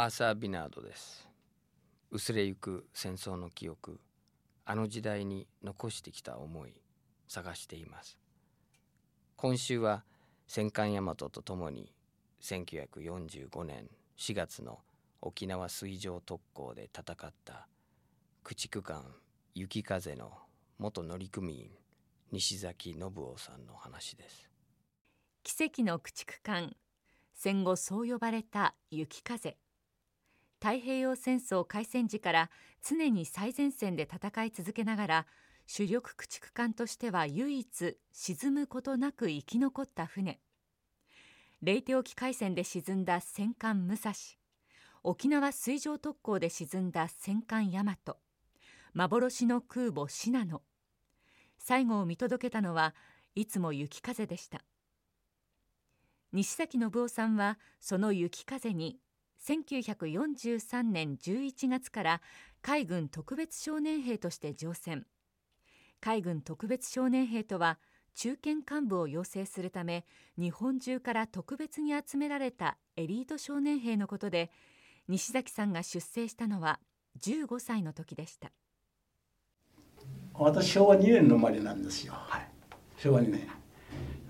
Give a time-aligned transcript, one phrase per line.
[0.00, 1.28] アーサー・ビナードです。
[2.10, 4.00] 薄れゆく戦争の記憶
[4.64, 6.72] あの時代に残してきた思い
[7.28, 8.16] 探しています。
[9.36, 10.04] 今週は
[10.46, 11.92] 戦艦大和とともに
[12.40, 14.78] 1945年4月の
[15.20, 17.68] 沖縄水上特攻で戦った
[18.42, 19.04] 駆逐艦
[19.54, 20.32] 雪風の
[20.78, 21.70] 元乗組員
[22.32, 24.48] 西崎信夫さんの話です。
[25.42, 26.74] 奇跡の駆逐艦
[27.34, 29.58] 戦後そう呼ばれた雪風。
[30.62, 32.50] 太平洋戦争開戦時から
[32.86, 35.26] 常に最前線で戦い続けながら
[35.66, 40.38] 主力駆逐艦としては唯一沈むことなく生き残った船。
[41.62, 44.12] レイテ沖海戦で沈んだ戦艦武蔵。
[45.02, 48.16] 沖縄水上特攻で沈んだ戦艦大和
[48.92, 50.62] 幻の空母信濃
[51.58, 52.94] 最後を見届けたのは
[53.34, 54.62] いつも雪風でした。
[56.32, 58.98] 西崎信夫さんはその雪風に
[59.46, 62.22] 1943年11月から
[62.62, 65.06] 海軍特別少年兵として乗船。
[66.00, 67.78] 海軍特別少年兵とは
[68.14, 70.04] 中堅幹部を養成するため
[70.38, 74.50] 日本中から特別に集められたエリート少年兵のことで
[75.08, 76.80] 西崎さんが出征したのは
[77.22, 78.50] 15歳の時でした。
[80.34, 82.48] 私昭和2年の生まれなんですよ、はい、
[82.96, 83.48] 昭和2年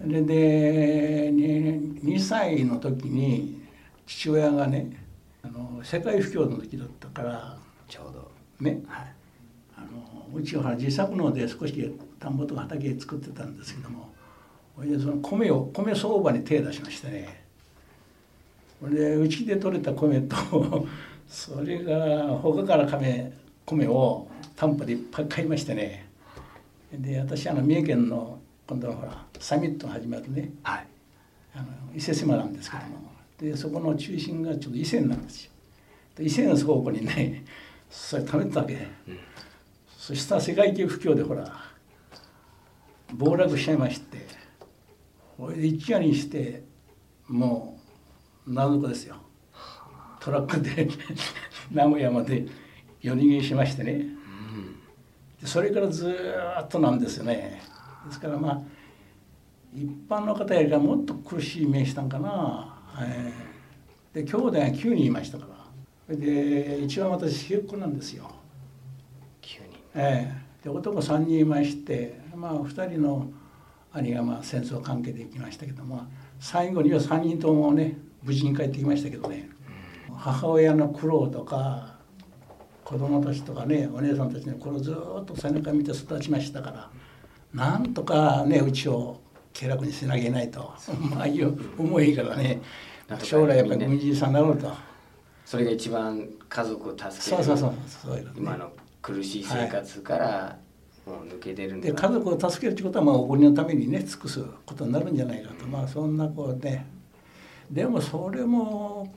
[0.01, 3.61] でで 2, 2歳の時に
[4.07, 5.00] 父親がね
[5.43, 7.57] あの世界不況の時だったから
[7.89, 8.31] ちょうど。
[8.61, 9.15] ね、はい、
[9.79, 14.11] あのうちは自作ので少し田んぼとか畑作ってたんですけども
[14.77, 17.45] それでその米を米相場に手出しましてね。
[18.81, 20.37] それでうちで採れた米と
[21.29, 23.33] それが他から米
[23.67, 26.07] 米を担保でいっぱい買いましてね。
[26.93, 30.87] で私あの三重県の今度はほらサミットが始まるね、はい、
[31.55, 33.05] あの伊勢志摩なんですけども、はい、
[33.41, 35.51] でそこの中心がちょっと伊勢なんですよ。
[36.17, 37.45] で伊勢の倉庫にね
[37.89, 38.77] それ貯めてたわけ、う
[39.13, 39.19] ん、
[39.97, 41.53] そしたら世界級不況でほら
[43.13, 44.41] 暴落しちゃいまして。
[45.41, 46.63] これで一夜にして
[47.27, 47.81] も
[48.47, 49.17] う謎子ですよ。
[50.21, 50.87] トラックで
[51.73, 52.47] 名古屋まで
[53.01, 54.07] 夜逃げしましてね、
[55.43, 56.15] うん、それからず
[56.63, 57.63] っとなんですよね。
[58.05, 58.63] ですからまあ
[59.75, 62.70] 一般の方よりはもっと苦しい目したんかな、
[63.01, 65.47] えー、で兄弟が9人いましたか
[66.09, 66.17] ら。
[66.17, 68.31] で一番私ひよっこなんですよ。
[69.43, 69.79] 9人。
[69.95, 70.43] ええ。
[70.63, 73.31] ー、で男3人いましてまあ2人の
[73.93, 76.07] 兄がまあ戦争関係で行きましたけども
[76.39, 79.49] 最後には3人ともね無事に帰ってきましたけどね。
[80.17, 81.95] 母親の苦労とか
[82.85, 86.91] 子供たちとかねお姉さんたちのこれをずっと背中見て育ちましたから
[87.55, 89.21] なんとかねうちを
[89.53, 90.73] 気楽にしなきゃいけないと。
[91.15, 92.61] まあいう思いからね。
[93.23, 94.73] 将来やっぱり軍人さんになろうと。
[95.45, 98.71] それが一番家族を助けるそうそうそうそう、ね、今の
[99.03, 100.57] 苦しい生活から、は
[101.07, 101.11] い。
[101.11, 105.67] もう抜け出るで家族を助けるってことはまあお国のためにね尽くすことになるんじゃないかと。
[105.67, 106.87] まあそんなこうね。
[107.71, 109.13] でもそれも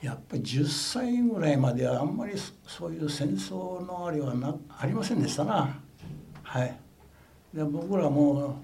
[0.00, 2.32] やっぱり10歳ぐらいまではあんまり
[2.66, 5.78] そういう戦争のあれはなありませんでしたな。
[6.42, 6.76] はい。
[7.54, 8.60] で僕らも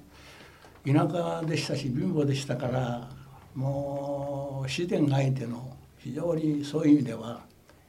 [0.85, 3.09] 田舎でしたし貧乏でしたから
[3.55, 7.41] もう自然相手の非常にそういう意味では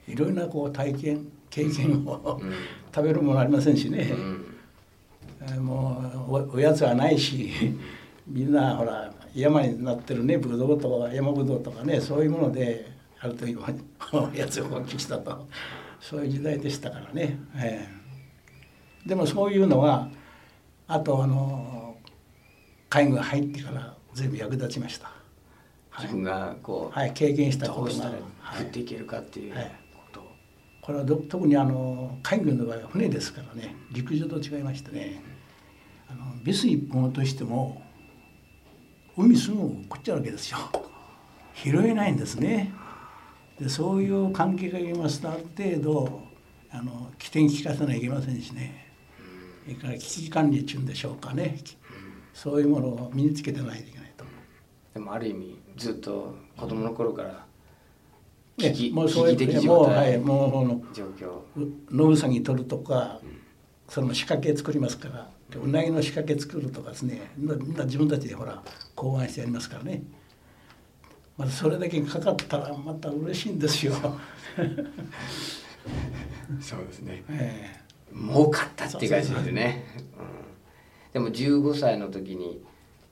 [0.07, 2.53] いろいろなこう体験経験を、うん、
[2.93, 4.11] 食べるものありませんしね、
[5.47, 5.65] うん。
[5.65, 7.51] もうおやつはないし
[8.27, 13.69] みんなほら山になってるねぶどうとか山ぶどうとかねそういうものである時は
[14.11, 15.47] おやつを放棄したと。
[16.03, 20.09] そういう時代でしたからね、えー、でもそういうのは
[20.85, 21.72] あとあの
[22.93, 25.09] 介護が入ってから全部役立ちました。
[25.97, 28.11] 自分がこう、はい、経験したことが
[28.51, 29.71] 振っていけるかっていう、はい、
[30.79, 35.23] これは特にあの海軍の場合は船ですからね陸上と違いましてね
[36.07, 37.81] あのビス一本落としても
[39.17, 40.59] 海すぐ落っこっちゃうわけですよ。
[41.55, 42.73] 拾えないんですね。
[43.59, 46.21] でそういう関係が言いますとある程度
[46.69, 48.93] あの起点聞かせなきゃいけませんしね。
[49.63, 51.57] それから危機管理っちゅうんでしょうかね
[52.33, 54.25] そういうものを身につけてないといけないと
[54.93, 57.45] でもある意味ずっと子供の頃から
[58.57, 61.41] 危機もうそういうもうはいもうこの状況。
[61.91, 63.41] 野うさぎ取るとか、うん、
[63.89, 68.61] その仕掛け作りますからうなぎの仕掛け作るとかですねみんな自分たちでほら
[68.95, 70.03] 考案してやりますからね。
[71.35, 73.93] まそれだけかかったらまた嬉しいんですよ。
[76.61, 79.83] そうですね、 えー、儲かったって感じですね、
[81.13, 82.61] でも15歳の時に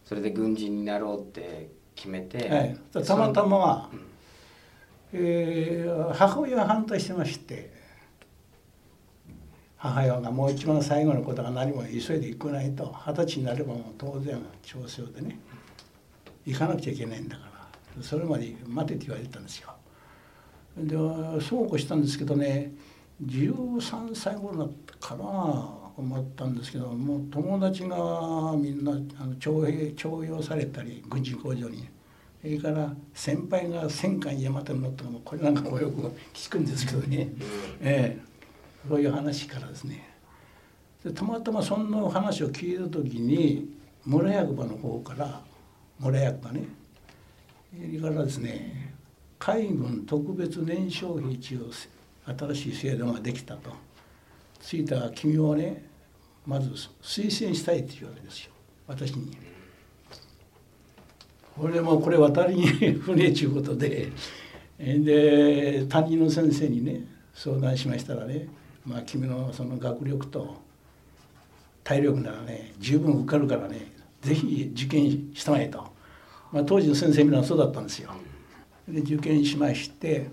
[0.04, 4.02] それで軍人になろうって決めて、はい、たまたまは、うん
[5.14, 7.72] えー、母親は反対してまして
[9.78, 15.40] 母親がもう一番最後のことが何も急いで行くないと二十歳になればもう当然調整でね
[16.46, 17.44] 行かなくちゃいけないんだか
[17.98, 19.74] らそれまで待てって言われたんですよ。
[20.78, 20.96] で
[21.42, 22.72] そうこうしたんですけどね
[23.26, 27.98] 13歳頃だったかな思ったんですけどもう友達が
[28.58, 31.88] みんなあの徴兵徴用されたり軍事工場に。
[32.42, 37.30] それから先輩が戦艦大和に乗ったのもこれなんかこうよく聞くんですけどね、
[37.80, 38.22] ええ、
[38.90, 40.10] そういう話からですね。
[41.04, 43.70] でたまたまそんな話を聞いた時に
[44.06, 45.42] 村役場の方から
[46.00, 46.64] 村役場ね。
[47.72, 48.96] それからですね
[49.38, 51.70] 海軍特別年少費一応
[52.26, 53.72] 新しい制度ができたと。
[54.60, 55.91] ついた君をね
[56.46, 56.70] まず
[57.02, 58.52] 推薦したいっていうわけですよ。
[58.88, 59.38] 私に。
[61.60, 62.68] 俺もこれ渡りに
[63.02, 64.12] 船ちゅうことで。
[64.82, 67.06] で担任の先生にね
[67.36, 68.48] 相談しましたらね、
[68.84, 70.56] まあ、君のその学力と
[71.84, 73.92] 体力ならね十分受かるからね
[74.22, 75.94] 是非受験したまえと、
[76.52, 78.12] まあ、当時の先生みんなそうだったんですよ。
[78.88, 80.30] で受験しまして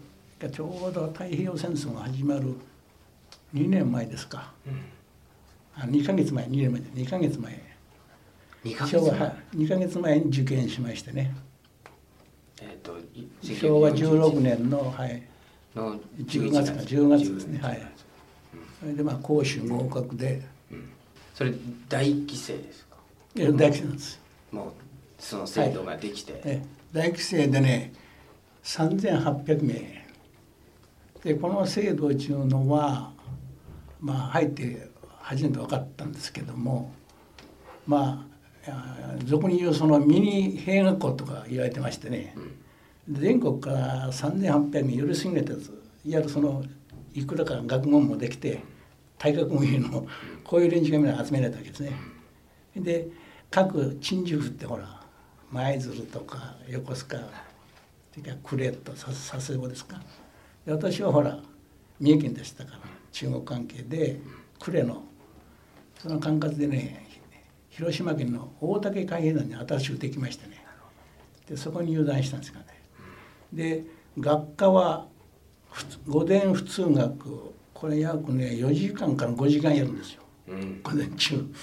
[0.51, 2.55] ちょうど太平洋戦争が始まる
[3.55, 4.81] 2年前ですか、うん、
[5.79, 7.69] あ2ヶ月前2年前で2ヶ月前。
[8.65, 11.35] 2ヶ月前？2ヶ月前に受験しましてね。
[12.61, 12.97] えっ、ー、と
[13.43, 15.23] 昭和16年のはい。
[15.77, 17.35] の10月か10月。
[17.35, 17.61] ですね。
[17.63, 17.93] はい、
[18.81, 20.43] それでまあ講習合格で、
[20.73, 20.89] うん、
[21.35, 21.53] それ
[21.89, 22.97] 大規制ですか？
[23.37, 24.21] いや大規制なんです
[24.51, 24.73] もう
[25.19, 27.93] その制度ができて、はい、大規制でね
[28.65, 30.07] 3800名。
[31.23, 33.13] でこの制度というのは
[34.01, 34.88] まあ入って
[35.29, 36.91] 初めて分かったんですけども
[37.87, 38.27] ま
[38.67, 42.35] あ俗に言うそのミニ兵学校とか言われてましてね、
[43.11, 45.69] 全国から3,800人よりすぎないやつ
[46.05, 46.65] いわゆるその
[47.13, 48.63] いくらか学問もできて
[49.19, 50.07] 大学もいいの
[50.45, 51.93] こういう連中が集められたわけですね。
[52.75, 53.09] で
[53.51, 55.03] 各鎮守府ってほら
[55.51, 57.21] 舞鶴とか横須賀
[58.13, 60.01] それから呉と佐世保ですか。
[60.65, 61.39] で私はほら
[62.01, 62.81] 三重県でしたから
[63.13, 64.21] 中国関係で
[64.59, 65.03] 呉の
[65.99, 67.07] その管轄でね
[67.71, 70.65] 広島県の大竹海兵団に新しくできましてね
[71.49, 72.67] でそこに入団したんですかね。
[73.53, 73.85] で
[74.19, 75.07] 学科は
[76.07, 81.55] 午前普通学これ約ね4時間から5時間やるんですよ、うん、午前中、うん、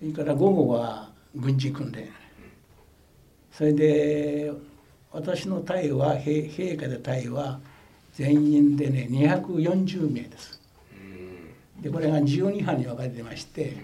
[0.00, 2.08] それから午後は軍事訓練
[3.52, 4.52] それで
[5.12, 7.60] 私の隊は陛下で隊は
[8.14, 10.55] 全員でね240名です。
[11.86, 13.76] でこれが12班に分かれてまして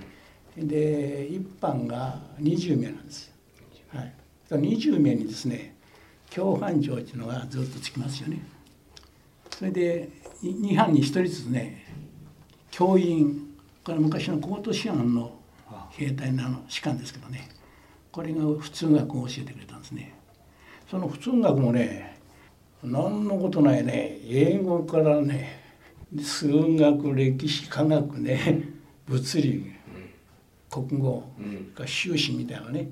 [0.57, 3.33] で一班が20名なんです。
[3.95, 4.13] はい、
[4.51, 5.77] 20名にですね
[6.35, 8.45] 共犯長っていうのがずっとつきますよね。
[9.51, 10.09] それで
[10.43, 11.87] 2班に1人ずつね
[12.73, 13.55] 教員
[13.85, 15.39] これ昔の高等師範の
[15.91, 17.51] 兵隊の士官ですけどね
[18.11, 20.13] これが普通学を教えてくれたんですね。
[20.91, 22.19] その普通学もね
[22.83, 25.62] 何のことないね英語からね
[26.21, 28.69] 数学歴史科学ね
[29.07, 29.73] 物理
[30.71, 32.91] 国語、うん、修士みたいなね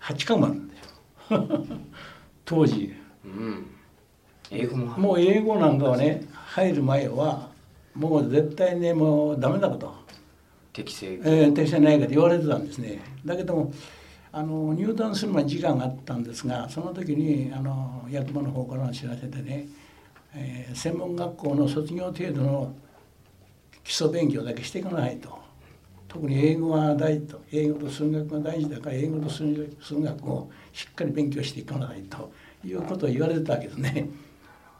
[0.00, 1.66] 8科目あるんだよ。
[2.44, 3.66] 当時、うん、
[4.50, 7.50] 英語ももう英語なんかはね入る前は
[7.94, 10.06] もう絶対ねもうダメだと。
[10.72, 13.00] 適正、えー、適正ないかと言われてたんですね。
[13.24, 13.72] だけども
[14.30, 19.66] あの入団するまで時間があったんですがその時にあの役場の方からの知らせでね、
[20.34, 22.74] えー、専門学校の卒業程度の
[23.84, 25.38] 基礎勉強だけしていかないと
[26.08, 29.44] 特に英語は大事と英語と数学が大事だから英語と数
[30.00, 32.32] 学をしっかり勉強していかないと
[32.64, 34.08] いうことを言われてたわけですね。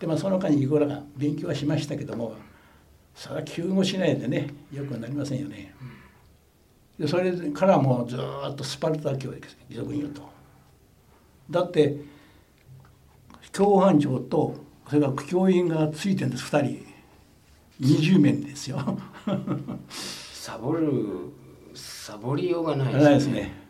[0.01, 2.37] でまあその間にいくらか勉強はしましたけども
[3.15, 5.75] それは休語しないでねよくなりませんよね。
[6.99, 10.23] でそれからもうずっとスパルタ教育です義足に言うと。
[11.51, 11.97] だって
[13.53, 16.87] 共犯長とそれから教員がついてるんです2人。
[17.81, 18.99] 20名ですよ。
[19.89, 21.33] サボる
[21.75, 23.05] サボりようがないですね。
[23.05, 23.67] ないですね。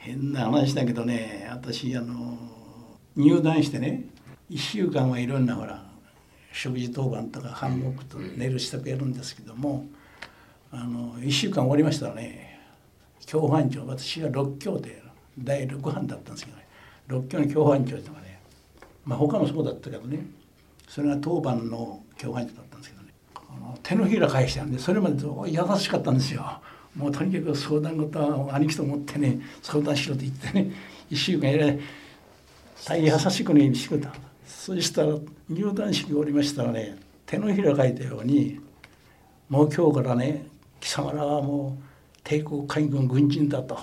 [0.00, 2.38] 変な話だけどね私あの
[3.16, 4.04] 入団してね
[4.50, 5.84] 1週間はいろんなほら
[6.52, 9.86] 食事当番とかハンモックと寝る支度やるんですけども、
[10.72, 12.60] あの1週間終わりましたらね
[13.30, 15.02] 共犯長私は六教で
[15.38, 16.66] 第六班だったんですけどね
[17.06, 18.40] 六教の共犯長とかね
[19.04, 20.24] まあ他もそうだったけどね
[20.90, 23.10] それが当番の共犯長だったんですけどね。
[23.84, 26.44] 手のひら返してんでそれまで優しかったんですよ。
[26.96, 30.72] もうとにかく相談事は兄貴と思ってね相談しろと言ってね
[31.08, 31.78] 1週間やれ
[32.84, 34.12] 大変優しくねしてくれた。
[34.44, 35.14] そしたら
[35.48, 38.58] 入団式おりましたらね手のひら書いたように
[39.48, 40.46] もう今日からね
[40.80, 43.78] 貴様らはもう帝国海軍軍人だと。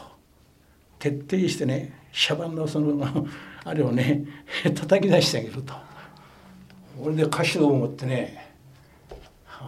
[0.99, 3.25] 徹底してねシャバンのその
[3.63, 4.25] あれをね
[4.75, 5.73] 叩き出してあげると。
[6.99, 8.47] 俺で歌詞を持ってね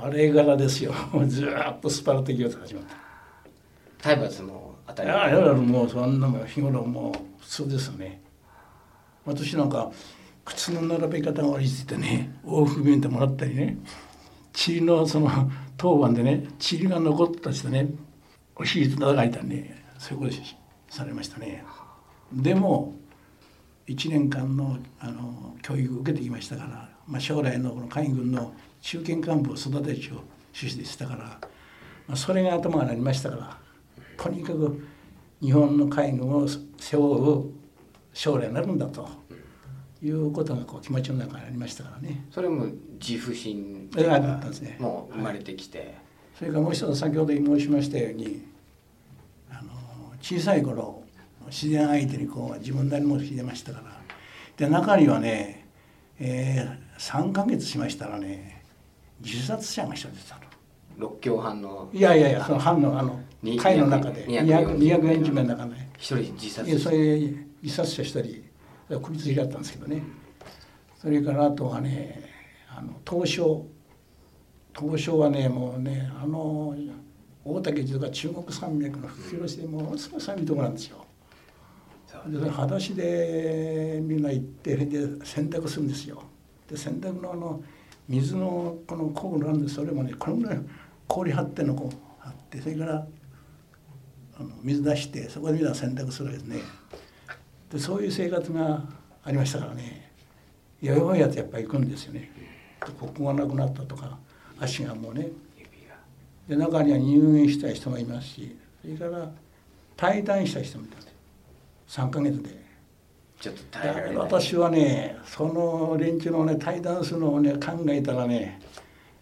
[0.01, 0.93] あれ柄ですよ。
[1.27, 2.95] ずっとスパルタ教が始まった。
[4.01, 8.21] 体罰も当たりいやいやもうそんなもん日頃もう普通ですよね。
[9.25, 9.91] 私なんか
[10.45, 13.77] 靴の並べ方が悪いって言ってね往復便でもらったりね
[14.53, 15.29] 塵のその
[15.77, 17.89] 当番でね塵が残ったしてね
[18.55, 21.63] お尻と叩いたりねそういうことされましたね。
[22.31, 22.93] でも
[23.87, 29.99] 1年間のあの教育を受けてきましたから、まあ、将来のこの海軍の中堅幹部を育てる
[30.53, 31.19] 趣旨でしたから、
[32.07, 33.57] まあ、それが頭がなりましたから
[34.17, 34.87] とにかく
[35.41, 36.47] 日本の海軍を
[36.77, 37.51] 背負う
[38.13, 39.07] 将来になるんだと
[40.03, 42.25] いうことがこう気持ちの中にありましたからね。
[42.31, 42.67] それも
[42.99, 44.77] 自負心があったんですね。
[44.79, 45.87] もう生まれてきて、はい、
[46.37, 48.45] それからもう一つ先ほど申しましたように
[49.49, 49.71] あの
[50.21, 51.03] 小さい頃
[51.47, 54.01] 自然相手にこう自分なりもしてましたから
[54.57, 55.65] で中にはね、
[56.19, 58.61] えー、3か月しましたらね
[59.21, 60.41] 自殺者が一人出たの。
[60.97, 63.19] 六強班のいやいやいやその班のあの
[63.57, 67.19] 会の中で240名の中で一人自殺それ
[67.63, 68.43] 自殺者一人
[69.01, 70.03] 首ついだったんですけどね
[70.97, 72.29] それからあとはね
[72.69, 73.65] あの東証
[74.77, 76.75] 東証はねもうねあの
[77.45, 81.05] 大竹寺とか中国山脈の吹き下ろしでものすごい寒いところなんですよ。
[82.27, 86.21] で裸足でみんな行ってで洗濯するんですよ。
[86.69, 87.61] で洗濯のあの
[88.07, 90.59] 水のこの工具なんでそれもねこのぐらい
[91.07, 93.07] 氷張ってのこう張ってそれから
[94.39, 96.61] あの水出してそこでみんな洗濯するわけですね。
[97.71, 98.83] でそういう生活が
[99.23, 100.11] ありましたからね
[100.81, 102.31] 弱いやつやっぱり行くんですよね。
[102.79, 104.17] ここがなくなったとか
[104.59, 105.29] 足がもうね
[106.47, 109.31] で中には入院した人もいますしそれから
[109.95, 111.07] 退団した人もいたんで
[111.87, 112.68] す3か月で。
[113.39, 114.15] ちょっと耐えられない。
[114.17, 118.59] 私はねその連中のね対談するのをね考えたらね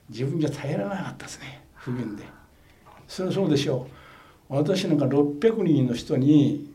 [0.10, 2.24] 自分じゃ耐えられなかったですね不便で。
[3.08, 3.88] それはそうでしょ
[4.50, 4.56] う。
[4.56, 6.74] 私なんか600人の人に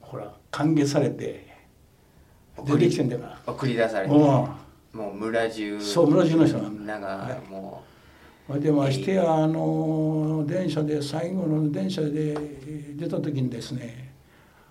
[0.00, 1.46] ほら歓迎されて
[2.64, 3.52] 出てきてんだから。
[3.52, 4.56] 送り出されて、うん、も
[4.94, 7.82] う村中そう村中の人みんながも
[8.48, 12.34] う、でましてやあの電車で最後の電車で
[12.96, 14.14] 出た時にですね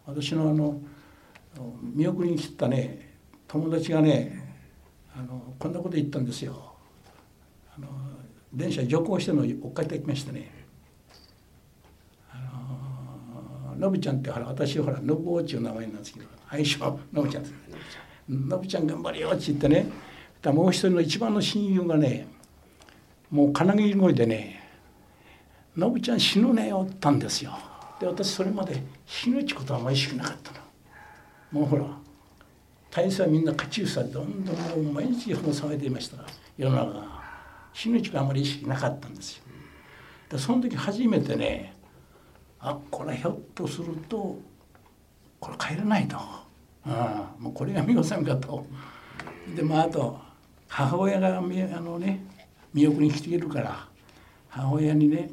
[0.05, 0.81] 私のあの
[1.81, 3.15] 見送りに来たね
[3.47, 4.55] 友達がね
[5.15, 6.73] あのこんなこと言ったんですよ。
[7.75, 7.87] あの
[8.53, 10.51] 電車徐行してのを追っかけてきましてね
[13.77, 17.53] 「のぶちゃん」ってほら私ほらのぶおちゅう名前なんですけど愛称のぶちゃんです。
[18.29, 19.89] のぶちゃん頑張れよって言ってね
[20.45, 22.27] もう一人の一番の親友がね
[23.29, 24.61] もう金切り声でね
[25.75, 27.51] 「のぶちゃん死ぬねよ」ったんですよ。
[27.99, 30.66] で私それまで死ぬっちことはあんまり意識なかったの。
[31.51, 31.85] もうほら
[32.91, 36.17] 大佐はみんなカチューサどんどん毎日ほ騒いでいました
[36.57, 37.23] 世の中が
[37.73, 39.43] 死ぬ気があまり意識なかったんですよ。
[40.29, 41.73] でその時初めてね
[42.59, 44.39] あこれひょっとすると
[45.39, 46.17] これ帰れないと、
[46.85, 48.65] あもうこれが見納めかと。
[49.55, 50.19] でまああと
[50.67, 52.25] 母親があのね
[52.73, 53.87] 見送りに来ているから
[54.49, 55.29] 母親にね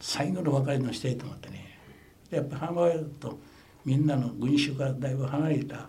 [0.00, 1.78] 最後の別れのしたいと思ってね
[2.30, 3.38] やっぱ母親と
[3.84, 5.88] みんなの群衆からだいぶ離れた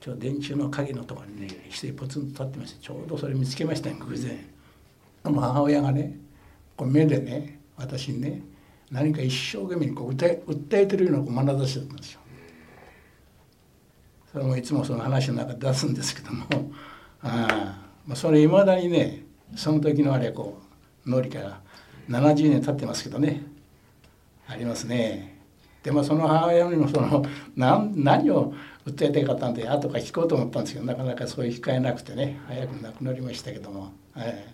[0.00, 4.38] ちょ電柱の影のところにね一人ポツンと立ってましてちょうどそれ見つけましたよ偶然。
[5.24, 6.18] 母親がね
[6.76, 8.42] こう目でね私にね
[8.90, 12.20] 何か一生懸命にこう訴え訴えてるような眼差しだったんですよ。
[14.32, 16.44] それもいつもその話の中で出すんですけども
[17.22, 19.24] ああそれいまだにね
[19.56, 20.60] その時のあれこ
[21.06, 21.60] う脳裏から
[22.08, 23.42] 70年経ってますけどね
[24.46, 25.37] ありますね。
[25.82, 27.24] でもその母親にもその
[27.56, 28.52] 何何を
[28.86, 34.46] 訴えたかったんで後から聞こうと思ったんですけどなかなかそういう機会なくてね早く亡くなりましたけども、え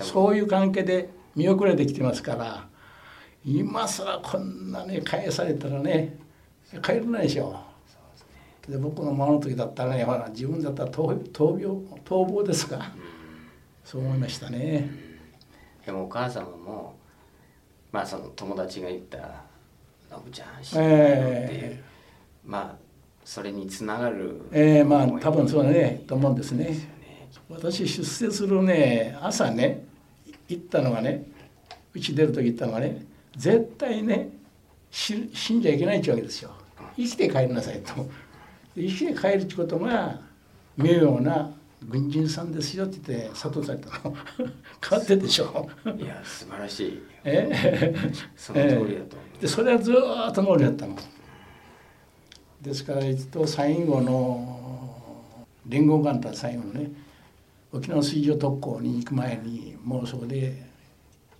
[0.00, 2.66] え、そういう関係で見送られてきてますから
[3.44, 6.16] 今更こんなね返されたらね
[6.82, 7.68] 帰れないでしょ。
[8.68, 12.92] で僕の孫の時だったらねほら自分だったら逃逃病逃亡ですか、
[13.82, 14.90] そう思いましたね。
[15.86, 16.94] でもお母様も
[17.90, 19.44] まあその友達が言った
[20.10, 22.76] のぶちゃん死ぬっていう、えー、まあ
[23.24, 29.84] それにつながるええー、まあ多分そうだねと思うんですね、ね、私出世するね朝ね
[30.48, 31.26] 行ったのがね
[31.94, 33.04] うち出る時行ったのがね
[33.36, 34.30] 絶対ね
[34.90, 36.50] 死んじゃいけないってわけですよ。
[36.96, 38.08] 生きて帰りなさいと。
[38.74, 40.20] 生きて帰るってことが
[40.76, 41.52] 名誉な
[41.86, 44.16] 軍人さんですよって言って諭されたの。
[44.88, 45.68] 変わってるでしょ。
[45.96, 47.02] いや素晴らしい。
[47.24, 47.94] え？
[48.36, 50.96] その通りだとでそれはずーっと脳裏やったの。
[52.60, 56.90] ですから一度最後の連合艦隊最後のね
[57.72, 60.66] 沖縄水上特攻に行く前にもうそこで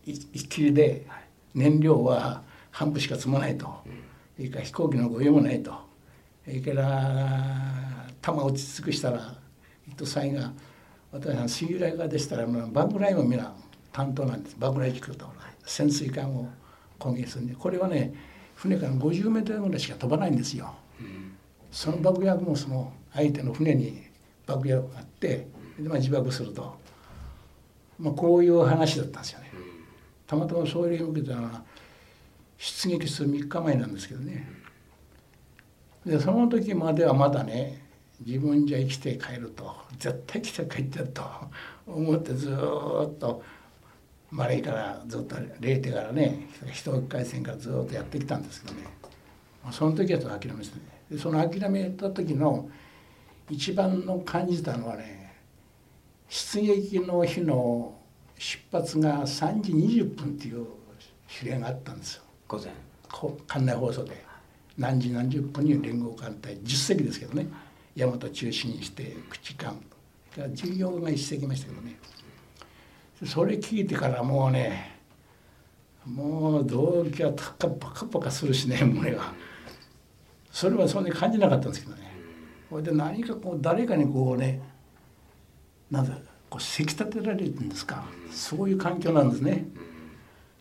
[0.06, 1.06] い一きりで
[1.54, 3.66] 燃料は半分しか積まないと、
[4.36, 5.72] それから飛行機の護衛もないと。
[6.44, 9.37] それから弾落ち着くしたら
[9.90, 10.52] 伊藤さんが
[11.12, 13.52] 私は水雷側でしたらもうバグラインを皆
[13.92, 15.26] 担当なんですバグライン作ると
[15.64, 16.48] 潜水艦を
[16.98, 18.12] 攻撃するんでこれはね
[18.54, 20.74] 船から50メートルぐらいしか飛ばないんですよ。
[21.70, 24.02] その爆薬もその相手の船に
[24.46, 25.46] 爆薬があって
[25.78, 26.76] で、まあ、自爆すると、
[27.98, 29.52] まあ、こういう話だったんですよね。
[30.26, 31.62] たまたまそういう受けたのは
[32.56, 34.48] 出撃する3日前なんですけどね。
[36.04, 37.87] でその時まではまだね
[38.24, 41.22] 自分じゃ生きて帰ると絶対生きて帰ってやると
[41.86, 42.54] 思ってずっ
[43.18, 43.42] と
[44.30, 48.86] マレーからずっとレーテからね人回線からずっとやってきたんですけどね。
[49.70, 50.82] その時は諦めましたね。
[51.10, 52.68] でその諦めた時の
[53.48, 55.34] 一番の感じたのはね
[56.28, 57.96] 出撃の日の
[58.36, 60.66] 出発が3時20分っていう
[61.40, 62.22] 指令があったんですよ。
[62.46, 62.72] 午前。
[63.46, 64.28] 館内放送で。
[64.76, 67.48] 何時何十分に連合艦隊10隻ですけどね
[67.98, 69.78] 大和中心にして駆逐艦
[70.32, 71.98] それから重要が1隻いましたけどね。
[73.24, 74.96] それ聞いてからもうね
[76.06, 79.32] もう動機はパカパカパカするしね胸が
[80.52, 82.08] それはそんなに感じなかったんですけどね。
[82.70, 84.60] それで何かこう誰かにこうね
[85.90, 86.16] なんだ
[86.48, 88.04] こうせき立てられるんですか。
[88.30, 89.66] そういう環境なんですね。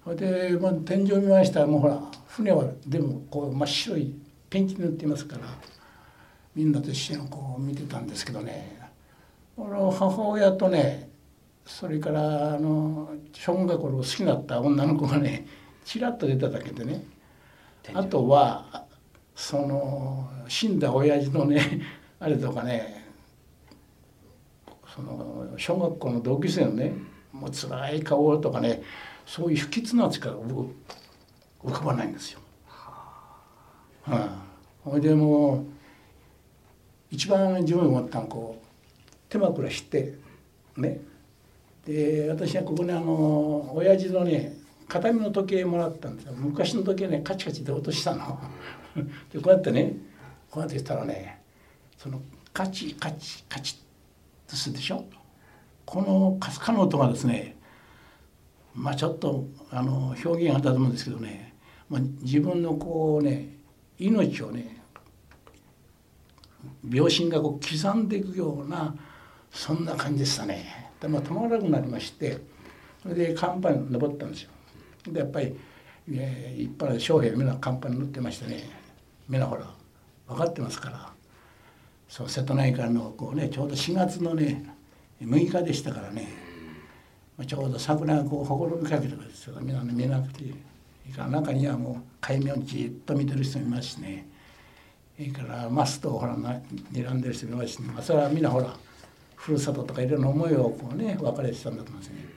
[0.03, 1.61] それで、まあ、天井見ました。
[1.61, 4.15] らもうほら船はでもこう真っ白い
[4.49, 5.76] ペンキ塗っていますから。
[6.57, 8.79] みんなと一緒にこう見てたんですけどね。
[9.59, 11.07] の母親とね
[11.67, 15.45] それからあの小学校の好きだった女の子がね
[15.85, 17.03] ちらっと出ただけでね。
[17.93, 18.85] あとは
[19.35, 21.61] その死んだ親父のね
[22.19, 23.05] あれとかね
[24.95, 26.93] その小学校の同級生のね
[27.31, 28.81] もう辛い顔とかね
[29.27, 32.39] そういう不吉な力が浮かばないんですよ。
[32.67, 34.43] はあ、
[34.83, 35.76] ほいでもう
[37.11, 38.67] 一番自分思ったのはこう
[39.29, 40.13] 手枕して
[40.77, 40.99] ね。
[41.85, 46.33] で私はここにあの親父のね形見の時計もらったんですよ。
[46.35, 48.39] 昔の時計ねカチカチで落としたの。
[49.31, 49.95] でこうやってね
[50.51, 51.39] こうやってしたらね
[51.97, 52.21] その
[52.53, 53.77] カチカチカチ
[54.47, 55.05] とするでしょ。
[55.85, 57.55] このかすかの音がですね
[58.75, 61.53] まあちょっとあの表現があったと思うんですけどね、
[61.89, 63.55] まあ、自分のこうね
[63.97, 64.76] 命をね
[66.87, 68.95] 秒針がこう刻んでいくような
[69.51, 70.91] そんな感じでしたね。
[71.01, 72.37] でまあ止まらなくなりまして
[73.03, 74.51] それで甲板に登ったんですよ。
[75.07, 75.55] でやっぱり、
[76.11, 78.69] えー、一般の将兵みんな甲板に乗ってましてね
[79.29, 79.67] みんなほら
[80.27, 81.09] 分かってますから
[82.07, 84.75] そう瀬戸内海のこうねちょうど4月のね
[85.21, 86.27] 6日でしたからね
[87.37, 90.43] まあちょうど桜がこうほころびかけてるんですよみんな見えなくて
[91.15, 94.27] 中にはもう海面をじっと見てる人もいますしね
[95.17, 98.77] それからマストをほら睨んでる人もいますし、ね、まあ、それはみんなほら
[99.35, 102.27] ふるさととかいろんな思いをこうね別れてたんだと思いますね。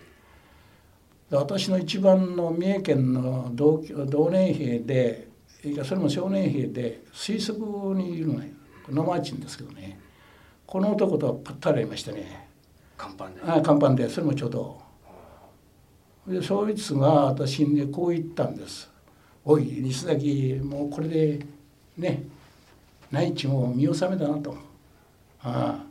[1.30, 5.28] 私の一番の三重県の同同年兵で
[5.84, 8.50] それも少年兵で推測にいるのよ
[8.88, 10.00] 野町ですけどね
[10.66, 12.48] この男とぱったりいましたね。
[12.96, 13.34] 甲板で。
[13.46, 14.80] あ甲板でそれもちょうど。
[16.26, 18.90] でそいつが私にこう言ったんです
[19.44, 21.46] 「おい西崎もうこれで
[21.96, 22.24] ね
[23.10, 24.56] 内地も見納めだな」と
[25.42, 25.86] 「ああ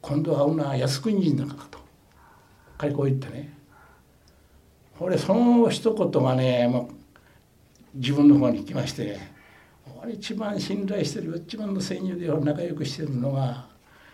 [0.00, 1.78] 今度は会うのは靖国人だから」と。
[2.78, 3.56] 彼こう言ってね。
[4.98, 6.94] 俺その一言がねもう
[7.94, 9.18] 自分の方に来まして
[10.02, 13.66] 俺一番信頼してる一番の戦友で仲良くしてるのが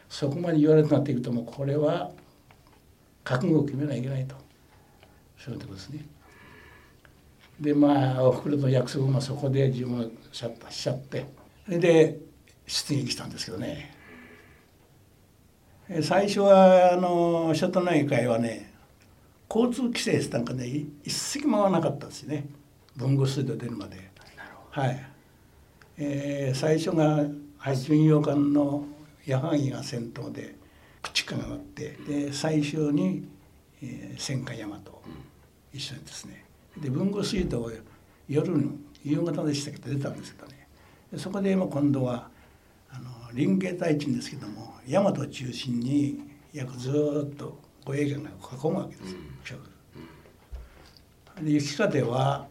[0.09, 2.11] そこまで言われるとなっていくともうこれは
[3.23, 4.35] 覚悟を決めないといけないと。
[5.39, 6.05] そういうことですね。
[7.61, 11.27] でまあおふくろと約束もそこで自分はしちゃって。
[11.65, 12.19] それで
[12.73, 13.95] 出撃したんですけどね。
[16.03, 18.73] 最初はあの瀬戸内海はね
[19.55, 20.67] 交通規制なんかね
[21.05, 22.47] 一隻もなかったですね。
[22.97, 24.11] 文具水道出るまで。
[24.71, 25.07] はい。
[25.99, 27.27] えー、最初が
[27.75, 28.87] 巡洋艦の
[29.27, 30.55] 矢作が先頭で
[31.03, 33.29] 駆逐艦があってで最終に、
[33.83, 34.79] えー、戦艦大和
[35.75, 36.45] 一緒にですね。
[36.79, 37.71] で文具水道を
[38.27, 38.71] 夜の
[39.05, 39.77] 夕方でしたけ？
[39.77, 40.67] ど出たんですけどね。
[41.19, 42.32] そこで今今度は
[43.35, 46.21] 林芸大臣ですけども大和を中心に
[46.53, 46.91] 約ず
[47.33, 49.17] っと護衛艦が囲むわけです、
[51.39, 52.47] うん、で雪風は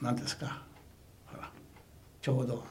[0.00, 0.62] 何ですか
[1.26, 1.50] ほら
[2.20, 2.64] ちょうど、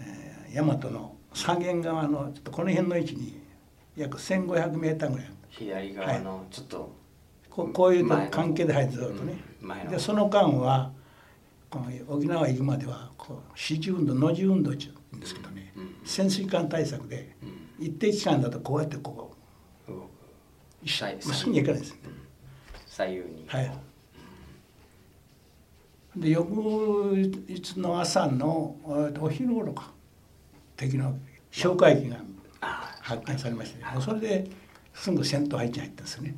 [0.00, 3.40] えー、大和の左舷側のちょっとこの辺の位置に
[3.96, 6.88] 約1500メーターぐらい左側のちょっと、はい、
[7.50, 10.92] ここういう関係で入ってずっとね、うん、でその間は
[11.70, 15.49] この沖縄行くまではこう支持運動野地運動って言うんですけど
[16.10, 17.36] 潜水艦対策で、
[17.78, 19.36] 一定期間だとこうやってこ
[19.88, 20.08] う、うん、まっ
[21.20, 21.98] すぐに行かないです、ね、
[22.84, 23.44] 左右に。
[23.46, 23.72] はい。
[26.16, 27.14] で翌
[27.46, 28.76] 日の朝の
[29.20, 29.92] お昼頃か。
[30.76, 31.16] 敵の
[31.52, 32.16] 哨戒機が
[32.60, 34.50] 発見されまして、ね、それで
[34.92, 36.34] すぐ戦闘配置に入ったんですよね。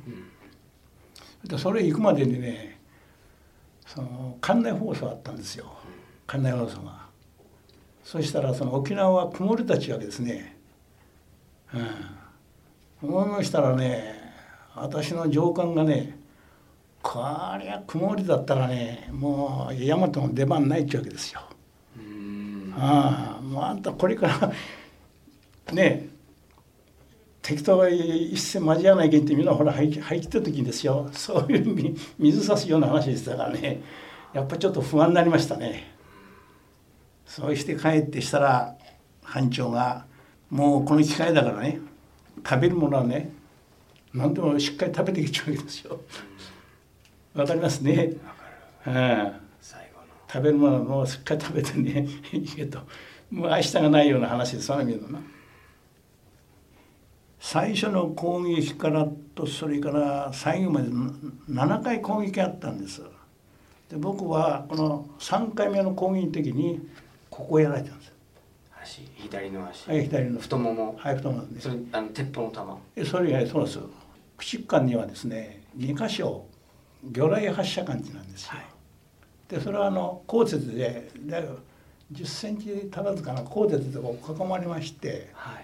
[1.45, 2.79] でそれ行くまでにね
[3.87, 5.73] その館内放送あったんですよ。
[6.27, 7.02] 館内放送が。
[8.03, 10.57] そしたらその沖縄は曇りたちわけですね。
[13.01, 13.09] うん。
[13.09, 14.15] 思いしたらね
[14.75, 16.17] 私の上官がね
[17.01, 17.19] こ
[17.59, 21.41] りゃ曇りだったらねもう大和の出番ないっちゅうわけですよ。
[22.75, 24.51] ああもうあんたこれから
[25.73, 26.09] ね
[27.41, 33.81] 適当が一線交わないけんってみんなほら入入ってた時にですよそういう水差すような話でしたからね
[34.33, 35.92] やっぱちょっと不安になりましたね。
[37.35, 38.75] そうして帰ってしたら
[39.23, 40.05] 班長が
[40.51, 41.79] もうこの機会だからね
[42.47, 43.31] 食べるものはね
[44.13, 45.99] 何でもしっかり食べてきちゃうわけですよ。
[47.33, 48.13] わかりますね。
[48.85, 49.33] うん、
[50.31, 52.81] 食べるものもしっかり食べてねいいけど
[53.31, 55.19] もう明日がないような話ですその意味のな。
[57.39, 63.01] 最初の攻撃からとそれから最後まで7回攻撃あったんです
[63.89, 66.87] で僕はこの3回目の攻撃の時に
[67.33, 68.13] ここをやられたんです
[68.83, 69.89] 足左の足。
[69.89, 70.39] はい左の。
[70.39, 70.95] 太もも。
[70.99, 72.77] はい太ももねそれあの鉄砲の弾。
[72.95, 73.79] えそれがそうです
[74.37, 76.45] 駆逐艦にはですね2箇所
[77.11, 78.65] 魚雷発射管ってなんですよ、はい、
[79.47, 81.49] でそれはあの鋼鉄でで
[82.11, 85.59] 10センチ足らずかな鋼鉄でこう囲まれまして、は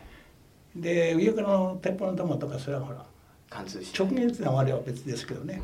[0.75, 0.81] い。
[0.81, 3.05] で上からの鉄砲の弾とかそれはほら
[3.51, 5.61] 直撃弾はあれは別ですけどね、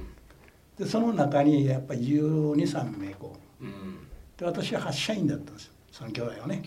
[0.78, 6.62] うん、でその中にやっぱり1 2 3名こう、うん、で私は発射員だったんですその魚雷をね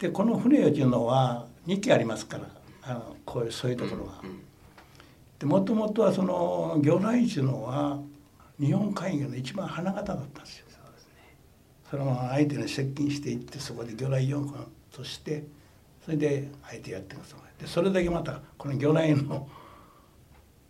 [0.00, 2.48] でこの船っていうのは2機ありますから
[2.82, 4.22] あのこういうそういうところは。
[5.38, 8.00] でもともとはその魚雷っていうのは
[8.58, 10.66] 日本海軍の一番花形だったんですよ。
[11.88, 15.44] それも相手に接近していってそこで魚雷4本として
[16.04, 19.48] それで相手やってますでそれだけまたこの魚雷の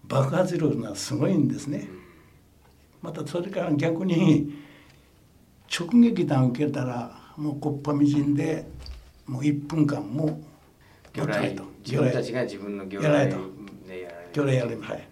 [0.05, 1.89] 爆発力がすごいんですね。
[3.01, 4.53] またそれから逆に
[5.75, 8.67] 直撃弾受けたらもうこっぱみじんで
[9.27, 10.41] もう1分間も
[11.13, 11.55] 魚雷。
[11.55, 11.65] と。
[11.85, 13.37] 自分たちが自分の魚雷と。
[13.37, 15.09] 魚雷やるはい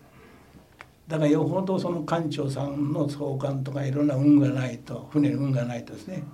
[1.09, 6.25] だからよほどその艦長さんの総監とかいろんな運がないと船に運がないとですね。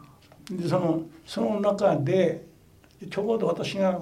[0.50, 2.46] でそのその中で
[3.10, 4.00] ちょうど私が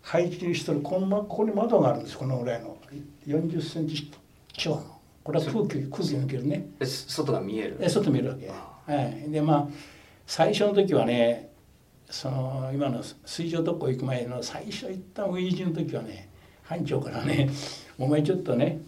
[0.00, 2.16] 配置してるこのここに窓があるんです。
[2.16, 2.78] このぐらいの。
[3.26, 4.10] 40センチ
[4.54, 4.98] 超の。
[5.22, 6.70] これは空気空気抜けるね。
[6.82, 7.76] 外が見える。
[7.78, 8.48] え外見えるわけ。
[8.48, 9.30] はい。
[9.30, 9.68] でまあ
[10.30, 11.50] 最初の時はね
[12.08, 16.28] その今の水上特攻行く前の最初行った初陣の時はね
[16.62, 17.50] 班長からね
[17.98, 18.80] 「お前ちょっとね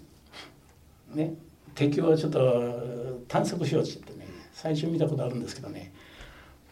[1.12, 1.34] ね
[1.74, 5.92] 敵をちょっと探索しよう」って言ってね最初見たことあるんですけどね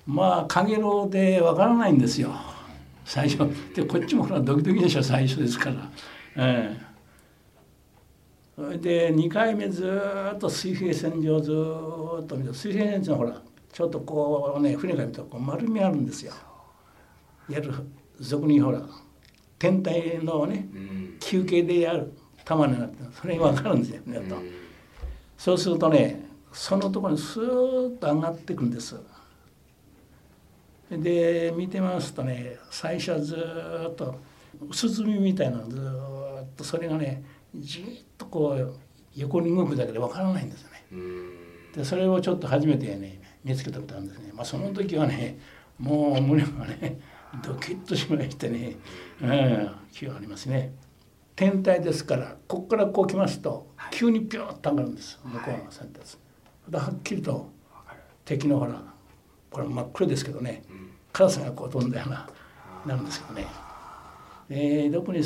[0.07, 2.33] まあ陰ろうでわからないんですよ。
[3.05, 3.39] 最初
[3.75, 5.91] でこっちもほらドキドキでしょ最初ですから。
[6.37, 6.79] え
[8.57, 9.91] えー、で2回目ず
[10.33, 11.51] っと水平線上ず
[12.23, 16.33] っと見て水平線ってほらちょっとこうね船が見るとこう丸みあるんですよ。
[17.49, 17.73] やる
[18.19, 18.83] 俗にほら
[19.59, 20.69] 天体のね
[21.21, 22.13] 休憩でやる
[22.45, 24.37] 玉になってそれが分かるんですよねと。
[25.39, 28.97] そうするとねそのところにスーッと上がってくんです。
[30.91, 33.37] で見てますとね最初はず
[33.93, 34.19] っと
[34.69, 37.23] 薄墨みたいなのずっとそれがね
[37.55, 38.75] じっとこう
[39.15, 40.85] 横に動くだけでわからないんですよね。
[41.77, 44.33] でそれをちょっと初めてね見つけたことあるんですね。
[44.35, 45.39] まあ、その時はね
[45.79, 47.01] もう胸がね
[47.43, 48.77] ドキッとしましてね、
[49.23, 50.73] うん、気がありますね。
[51.37, 56.19] 天体ですからここからこう来ますと急にピューッと上がるんです向こうの先達。
[56.73, 57.51] はっきりと
[58.25, 58.83] 敵のほら
[59.51, 60.63] これ真っ黒ですけどね、
[61.13, 62.29] カラスがこう飛んだような
[62.87, 63.47] なるんですけどね。
[64.49, 65.23] えー、特に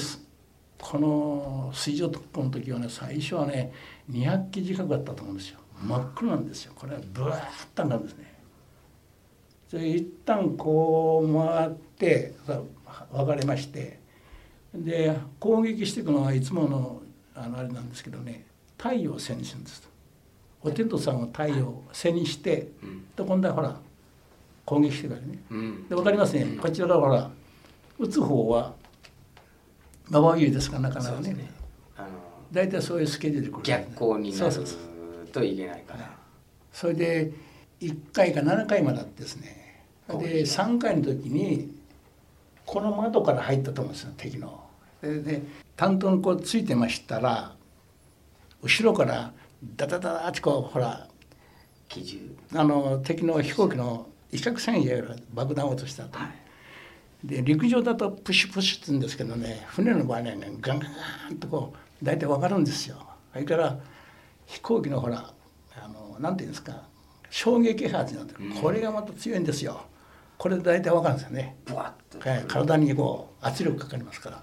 [0.78, 3.72] この水上特攻の時はね最初はね
[4.10, 6.72] 200機近くあったと思うんですよ真っ黒なんですよ。
[6.74, 8.34] これはブワーッと上がるんですね。
[9.72, 12.34] で一旦こう回って
[13.12, 13.98] 分かれまして
[14.72, 17.02] で攻撃していくのはいつもの
[17.34, 18.44] あのあれなんですけどね
[18.78, 19.88] 太陽を背にするんです。
[20.62, 23.04] お天道さんは太陽を背にして、うん。
[23.14, 23.76] で今度はほら
[24.64, 25.38] 攻撃してくるね。
[25.50, 25.88] うん。
[25.88, 26.56] で分かりますね。
[26.60, 27.30] こちらがほら
[27.98, 28.74] 打つ方は
[30.08, 31.50] 馬場優ですからなかなかね。
[32.52, 34.52] 大体そういうスケジュールで来る逆光になる。
[34.52, 34.93] そうそうそう
[35.34, 36.16] といけないから
[36.72, 37.32] それで
[37.80, 41.74] 1回か7回まであってですねで3回の時に
[42.64, 44.62] この窓から入ったと思うんですよ敵の。
[45.02, 45.42] でで
[45.76, 47.54] 担当の子ついてましたら
[48.62, 49.32] 後ろから
[49.76, 51.08] ダダダダってこうほら
[51.88, 56.18] 機銃あの敵の飛行機の威嚇戦やら爆弾を落としたと。
[57.22, 60.92] で陸上だとプシュプシュって言うんですけどね船の場合ねガンガン
[61.28, 62.96] ガンとこう大体わかるんですよ。
[63.32, 63.78] それから
[64.46, 65.32] 飛行機のほら
[65.76, 66.82] あのなんていうんですか
[67.30, 69.80] 衝撃波ってなんてこれがまた強いんですよ。
[70.36, 71.56] これで大体わかるんですよね。
[72.48, 74.42] 体にこう圧力かかりますから。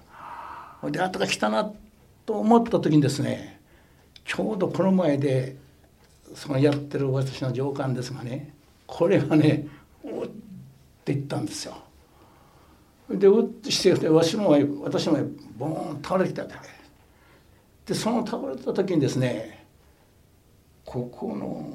[0.80, 1.72] ほいで後が来たな
[2.26, 3.60] と思った時にですね
[4.24, 5.56] ちょうどこの前で
[6.34, 8.54] そのやってる私の上官ですがね
[8.86, 9.66] これがね
[10.04, 10.26] おっ
[11.02, 11.76] って言ったんですよ。
[13.10, 15.22] でうってしててわしの前私の前
[15.58, 16.54] ボーンと倒れてきたわけ
[17.84, 19.61] でその倒れた時にですね
[20.84, 21.66] ここの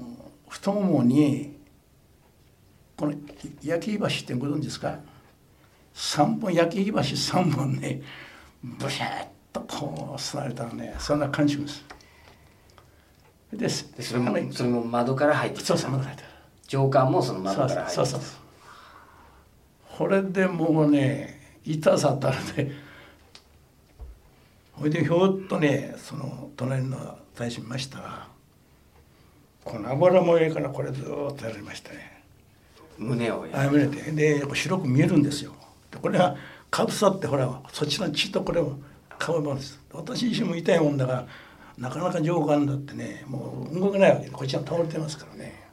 [0.50, 1.58] 太ももに
[2.96, 3.14] この
[3.62, 5.00] 焼き橋ってご存知ですか？
[5.94, 8.02] 三本焼き橋三本ね
[8.64, 10.96] ブシャッとこう吸われたのね。
[11.00, 11.86] そんな感じです。
[13.54, 15.68] ですでそれもそれも窓から入ってきた。
[15.68, 16.32] そうそうまだ書いてある
[16.68, 18.06] 上官もその窓そうから入ってきた。
[18.06, 22.72] そうそうこれでもうね痛さったらね。
[24.74, 28.00] ほいでひょっとねその隣の大使見ました。
[28.00, 28.28] ら
[29.68, 32.24] この油もええからこれずーっとやられましたね。
[32.98, 34.12] 胸をやあめれて。
[34.12, 35.54] で白く見えるんですよ。
[35.92, 36.36] でこれは
[36.72, 38.78] かぶさってほらそっちの血とこれを
[39.20, 39.80] 顔もです。
[39.92, 41.28] 私自身も痛いもんだから
[41.78, 44.26] なかなか上官だってねもう動けないわけ。
[44.26, 45.68] でこっちは倒れてますからね。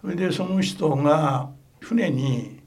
[0.00, 2.60] それでその人が船に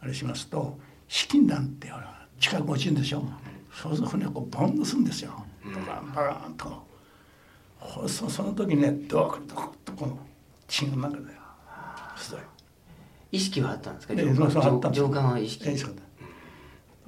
[0.00, 3.24] あれしますと資金弾ってほら近く落ちるんでしょ。
[3.72, 5.44] そうすると船をこうボンとするんですよ。
[5.86, 6.68] バランバランと。
[6.68, 6.84] ほ
[8.08, 10.18] そその時ねドクドクとこの
[10.66, 11.24] 血の中で
[12.16, 12.40] すごい。
[13.32, 14.14] 意識はあったんですか？
[14.14, 15.00] ええ上官そうそうあったんです。
[15.02, 15.64] 上官は意識。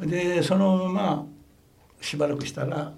[0.00, 1.26] でそのまま
[2.00, 2.92] しばらくしたら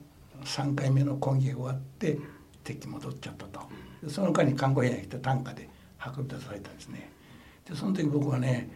[0.44, 2.18] 3回目の攻撃が終わって
[2.64, 3.60] 敵戻っちゃったと。
[4.02, 5.68] でその間に看護部屋に来て担架で
[6.16, 7.10] 運び出されたんですね。
[7.68, 8.70] でその時僕はね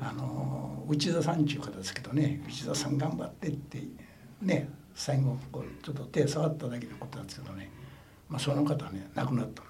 [0.00, 3.82] あの内田さんっていう方ですけどね内田さん頑張ってって
[4.40, 7.70] ね最後こうちょっと手触っただけのことなんですけどね、
[8.32, 9.68] まあ、その方はね亡くなったの、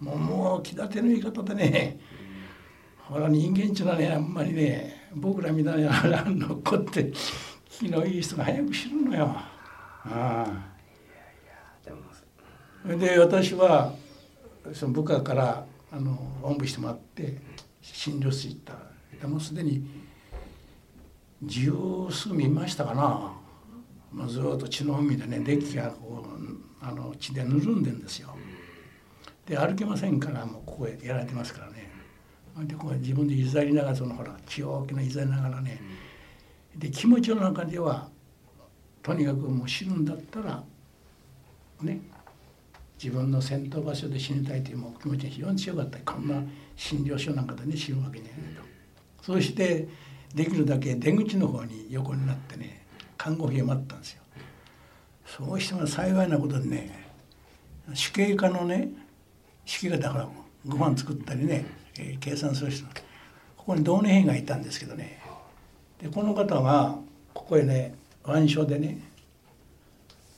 [0.00, 2.00] うん、もうもう気立ての言い方でね
[2.96, 7.12] ほら人間っていうのはねあんまりね僕らみたいな残って
[7.68, 9.26] 気のいい人が早く死ぬのよ。
[9.26, 10.76] ああ
[12.96, 13.92] で私は
[14.72, 17.36] その部下からあのおんぶしてもらって
[17.82, 18.60] 診療室行っ
[19.20, 19.86] たもうすでに
[21.42, 21.72] 十
[22.10, 23.32] 数見ましたかな、
[24.12, 26.45] まあ、ずっと血の海でねデッキがこう
[26.80, 28.36] あの血でぬるんでんですよ。
[29.46, 31.90] で歩けませんからもうここへやられてますからね。
[32.64, 35.80] でこう自分でいざりながらそのほら血を大きないざりながらね
[36.74, 38.08] で気持ちの中では
[39.02, 40.64] とにかくもう死ぬんだったら
[41.82, 42.00] ね
[43.02, 46.42] 自分の戦闘場所で死にたいというもう気持ちが非常に強かったこんな
[46.76, 48.62] 診療所なんかでね死ぬわけにはいないと
[49.22, 49.86] そして
[50.34, 52.86] できるだけ出口の方に横になってね
[53.18, 54.22] 看護婦を待ったんですよ
[55.26, 57.06] そうしても幸いなことでね
[58.14, 58.88] 手芸家のね
[59.64, 60.28] 式がだから
[60.66, 61.66] ご飯作ったりね、
[61.98, 62.86] えー計算する人
[63.56, 65.20] ここに同年兵がいたんですけどね。
[66.00, 66.96] でこの方が
[67.34, 69.00] ここへね腕章でね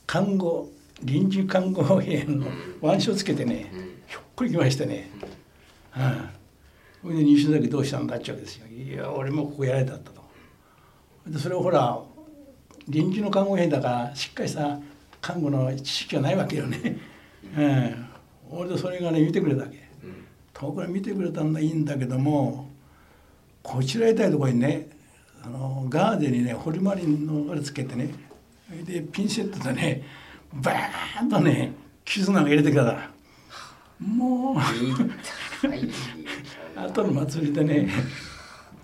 [0.07, 0.69] 看護
[1.03, 2.47] 臨時看護兵の
[2.81, 3.71] 腕章つけてね
[4.07, 5.11] ひょっこり来ましてね、
[5.95, 6.29] うん、
[7.03, 8.67] それで西崎どうしたんだっちゅうわけですよ。
[8.67, 10.23] いや俺もここやられたったと。
[11.27, 11.99] でそれをほら
[12.89, 14.79] 臨時の看護兵だからしっかりした
[15.21, 16.97] 看護の知識がないわけよね、
[17.57, 18.07] うん、
[18.49, 19.89] 俺でそれがね見てくれたわけ。
[20.53, 22.69] 遠くから見てくれたんだいいんだけども
[23.63, 24.89] こちら痛いところにね
[25.41, 28.13] あのガーゼにねホルマリンのあれつけてね
[28.85, 30.03] でピンセットでね
[30.53, 31.73] バーンとね
[32.03, 33.09] 傷なんか入れてくれたら。
[33.99, 34.55] もう。
[36.75, 37.89] 後の祭りでね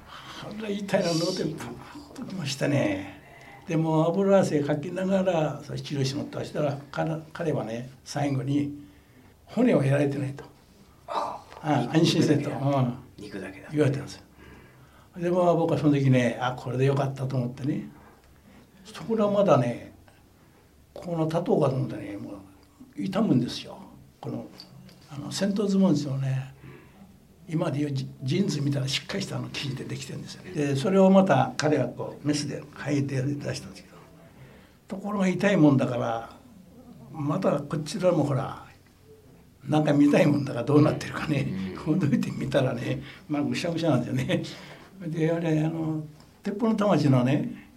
[0.05, 1.75] 腹痛いの脳天パーン
[2.13, 3.14] ときましたね
[3.67, 8.73] でも油汗かきながら治療してもらったしたら彼彼はね最後に
[9.45, 10.43] 骨はやられてないと。
[11.07, 11.89] ああ。
[11.93, 12.79] 安心せと、肉だけだ。
[12.79, 13.69] うん、肉だけだ。
[13.71, 14.21] 言われたんですよ。
[15.17, 17.89] でも僕はその時ねあこれでよかったと思ってね。
[18.83, 19.93] そこらまだね
[20.93, 23.77] この立とうかと思ってねもう痛むんですよ。
[24.21, 24.45] この
[25.09, 26.53] あの戦闘ズボンですよね
[27.47, 30.51] 今でいうジジーンズみたいなしっかりしたあの生地でできてるんですよね。
[30.51, 33.95] でそれをまた彼はこうメスで履いて出したんですけど。
[34.87, 36.29] ところが痛いもんだから
[37.11, 38.63] またこちらもほら
[39.67, 44.43] なんか見たいもんだからどうなってるかね、ほどいてみたらねまあぐしゃぐしゃなんですよね。
[45.07, 46.03] であれあの
[46.43, 47.67] 鉄砲の魂のね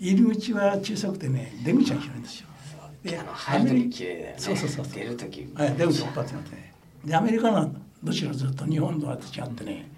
[0.00, 2.48] 入り口は小さくてね出口が広いんですよ。
[3.02, 4.34] で入る時綺麗だよね。
[4.38, 4.94] そうそうそうそう。
[4.94, 5.52] 出る時。
[5.54, 6.72] はい、出口一発になってね。
[7.04, 7.70] でアメリカの
[8.04, 9.90] はどちらかと日本とは違ってね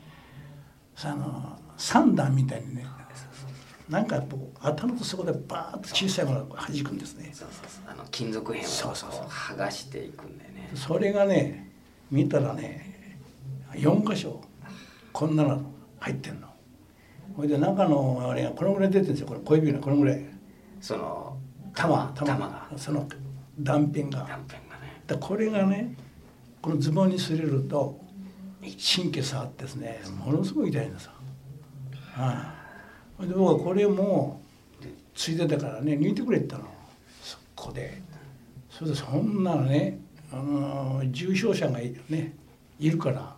[0.95, 2.87] さあの三段みたいにね
[3.88, 7.31] なんかこう頭とそこでバーッと小さいものが弾くんですね。
[7.33, 7.85] そうそうそう。
[7.87, 10.71] あの金属片を剥がしていくんだよね。
[10.75, 11.71] それがね
[12.11, 13.16] 見たらね
[13.75, 14.40] 4箇所
[15.12, 15.62] こんなの
[16.01, 16.49] 入ってんの。
[17.37, 19.29] ほいで中のあれがこのぐらい出てるんですよ。
[19.29, 20.25] これ小指がこのぐらい。
[20.81, 21.37] その
[21.73, 22.49] 玉玉玉。
[22.49, 22.69] が。
[22.77, 23.09] その
[23.61, 24.27] 断片が。
[24.27, 25.03] 断片がね。
[25.07, 25.95] だこれがね
[26.66, 27.96] このズボンに擦れると
[28.61, 31.12] 神経触ってですねものすごい痛いんですよ。
[32.16, 32.55] は
[33.20, 34.40] い、で僕はこれも
[35.14, 36.74] ついでたからね抜いてくれって言ったの。
[37.22, 38.02] そこで。
[38.68, 40.00] それでそんなのね、
[40.33, 42.35] あのー重症者がい,、ね、
[42.81, 43.37] いるから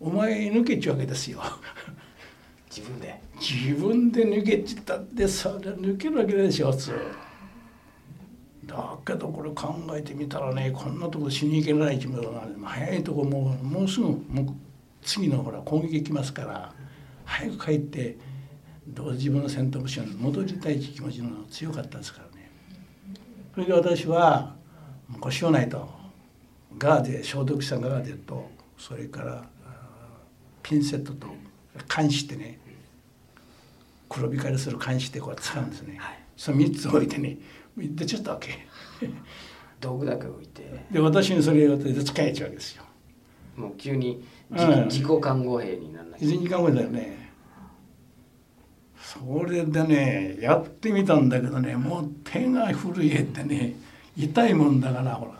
[0.00, 1.42] お前抜けっちゅうわけですよ。
[2.70, 3.20] 自分で。
[3.40, 6.92] 自分で抜けちったってそれ抜けるわけないでしょ普通
[8.68, 14.54] だけどこれ考えてみたらねこんなとこ死に行けない生き物が早いとこもうもうすぐもう
[15.02, 16.72] 次のほら攻撃来ますから
[17.24, 18.18] 早く帰って
[18.86, 22.50] どう自分の戦闘部署に戻りたい気持ちの強かったですからね。
[23.54, 24.54] それで私は
[25.18, 25.88] こうしようないと
[26.76, 29.44] ガーゼ消毒したガーゼとそれから
[30.62, 31.26] ピンセットと
[31.94, 32.58] 監視ってね
[34.08, 36.18] 黒光りする監視ってこう使うんですね、はい。
[36.36, 37.38] その3つ置いてね
[37.80, 38.66] 出ちゃったわけ。
[39.80, 40.86] 道具だけ置いて。
[40.90, 42.84] で私にそれを使えちゃうわけですよ。
[43.56, 47.28] もう急に自,、己看護兵にならない1時間後だよね。
[48.96, 53.74] それでねやってみたんだけどねもう手が震えてね
[54.16, 55.38] 痛いもんだからほら。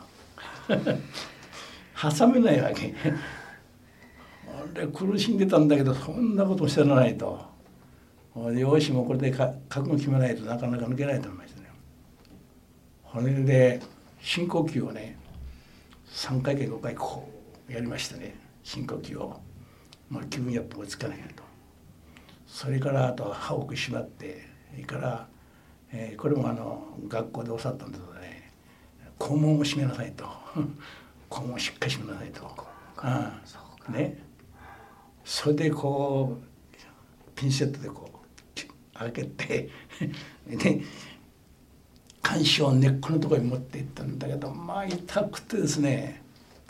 [2.17, 2.95] 挟めないわけ。
[4.75, 7.49] 俺苦しんでたんだけどそんなことしてらないと。
[8.55, 11.58] よしもうこれでか覚悟決めないとなかなか抜けないと思いましたね
[13.13, 13.81] それで
[14.21, 15.19] 深呼吸をね
[16.13, 17.29] 3回か5回こ
[17.69, 18.35] うやりましたね。
[18.63, 19.41] 深呼吸を。
[20.11, 21.43] まあ、気分やっぱ追いつかないと。
[22.47, 25.29] それからあと歯を食いしばってそれから、
[25.93, 28.53] えーこれもあの学校で教わったんですけどね
[29.19, 30.25] 肛門を閉めなさいと。
[31.31, 32.67] 肛門をしっかり閉めなさいと、
[33.89, 33.95] うん。
[33.95, 34.19] ね、
[35.25, 39.69] それでこうピンセットでこう開けて。
[40.49, 40.83] で
[42.29, 46.21] 肝視を根っこのところに持っていったんだけどまあ痛くてですね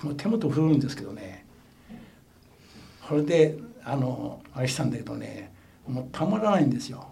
[0.05, 1.45] もう手元振るんですけどね。
[3.09, 5.51] それであのあれしたんだけどね
[5.89, 7.09] もうたまらないんですよ。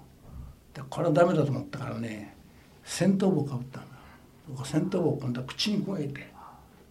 [0.72, 2.36] でこれはダメだと思ったからね
[2.84, 4.64] 戦闘帽かぶったの。
[4.64, 6.28] 戦闘帽を今度は口に加えて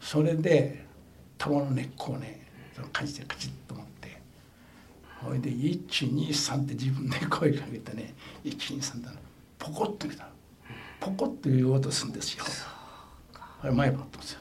[0.02, 0.84] それで
[1.38, 4.20] 玉の根っこをねその感じてカチッと持って。
[5.24, 8.14] それで123って自分で声かけてね
[8.44, 9.20] 123って
[9.58, 10.28] ポコッときた
[11.06, 12.44] ポコッという音するんですよ。
[13.62, 14.40] これ前歯ってますよ。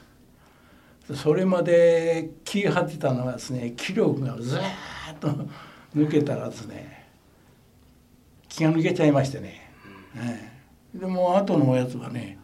[1.15, 4.63] それまで気張ってたのはですね気力がずーっ
[5.19, 5.27] と
[5.95, 7.05] 抜けたらですね
[8.49, 9.69] 気が抜けちゃいましてね、
[10.17, 10.51] え
[10.95, 10.97] え。
[10.97, 12.39] でもう後のやつはね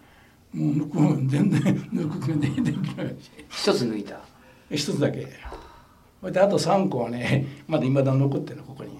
[0.53, 3.31] もう抜く全然抜く気ができないし。
[3.49, 4.19] 一つ抜いた？
[4.69, 5.27] 一つだけ。
[6.31, 8.99] であと3個はねまだいまだ残ってるのここに、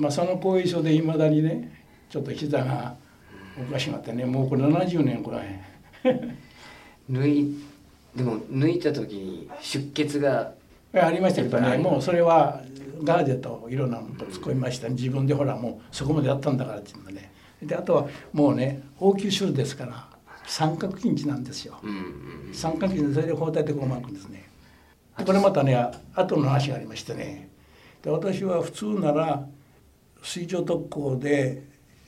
[0.00, 2.96] まあ、その後遺症でいまだにねちょっと膝が
[3.58, 5.60] おかしくなってねもうこれ70年これ
[7.10, 7.56] 抜い
[8.16, 10.52] でも抜いた時に出血が
[10.92, 12.60] ありましたけどねもうそれは
[13.02, 14.88] ガーゼといろんなのと突っ込みました。
[14.88, 17.32] 自分でほらもうそこまでやったんだからっていうのね。
[17.62, 20.06] であとはもうね応急処理ですから
[20.46, 21.80] 三角筋地なんですよ。
[22.52, 24.48] 三角筋でそれで包帯でこう巻くんですね。
[25.18, 25.76] でこれまたね
[26.14, 27.48] 後の話がありましてね。
[28.02, 29.44] で私は普通なら
[30.22, 31.62] 水上特攻で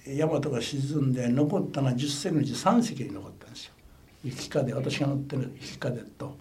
[0.06, 3.72] 大和が沈んで残ったのは10隻のうち3隻に残ったんですよ。
[4.22, 6.36] 雪風私が乗ってる雪風と。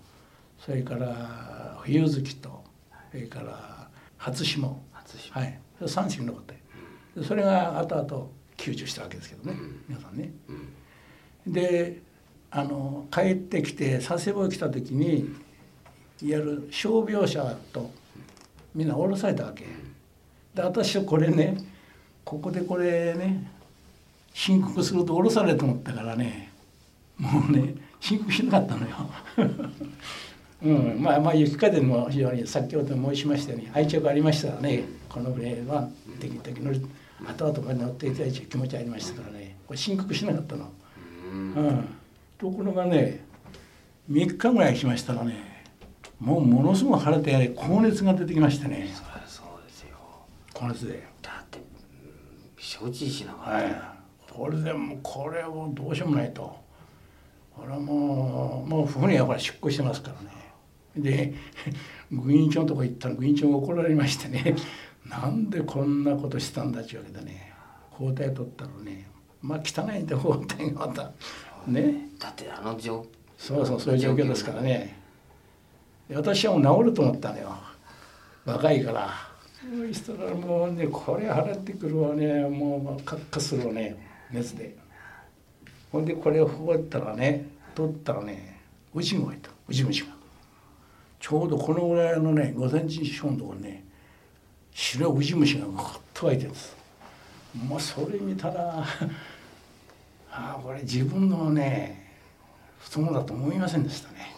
[0.59, 2.63] それから冬月と
[3.11, 3.87] それから
[4.17, 4.81] 初霜。
[4.91, 5.59] 初島はい。
[5.79, 6.59] それ3隻残って
[7.15, 9.57] でそれが後々救助したわけですけどね。
[9.87, 10.31] 皆さんね。
[11.47, 12.01] で
[12.51, 15.19] あの帰ってきて佐世保へ来た時に
[16.21, 17.91] いわゆる傷病者と
[18.73, 19.65] みんな降ろされたわけ。
[20.53, 21.57] で私はこれね
[22.23, 23.54] ここでこれね
[24.35, 26.51] 申告すると降ろされると思ったからね。
[27.17, 28.95] もうね申告しなかったのよ。
[30.61, 36.85] うん、まあまあ雪風も非常に先ほど申しましたように愛着ありましたらねこの船はできるだけ乗り
[37.25, 39.55] 後々から乗っていただいて気持ちありましたからね。
[39.65, 40.69] これ申告しなかったの。
[41.31, 41.85] うん、
[42.37, 43.23] ところがね
[44.11, 45.63] 3日ぐらいしましたらね
[46.19, 48.89] もうものすごい晴れて高熱が出てきましてね。
[49.27, 49.95] そうですよ。
[50.53, 51.07] 高熱で。
[51.21, 51.59] だって
[52.57, 53.94] 承知しながら、はい、
[54.35, 56.53] これでもこれをどうしようもないと。
[57.55, 60.35] これはもうもう船は出航してますからね。
[60.97, 61.33] で
[62.11, 64.57] 軍員長のとこ行ったら軍員長が怒られましてね。
[65.07, 67.53] なんでこんなことしたんだっちゅうわけでね。
[67.91, 69.07] 包帯取ったらね。
[69.41, 71.11] まあ汚いんで包帯がまた。
[71.65, 72.09] ね。
[72.19, 73.05] だってあの状
[73.37, 74.99] そうそうそういう状況ですからね。
[76.13, 77.55] 私はもう治ると思ったのよ。
[78.43, 79.11] 若いから。
[79.61, 82.43] そしたらもうねこれ払ってくるわね。
[82.49, 84.75] もうカッカするわね熱で。
[85.91, 88.59] ほんでこれを放ったらね取ったらね
[88.93, 89.49] ウジがいた。
[89.67, 90.07] ウジ虫が。
[91.19, 93.83] ちょうどこのぐらいのね5センチ四方のところにね
[94.71, 96.75] 白いウジ虫がゴッと湧いてるんです。
[97.67, 98.83] もうそれ見たら
[100.29, 102.11] ああこれ自分のね
[102.79, 104.35] 太ももだと思いませんでしたね。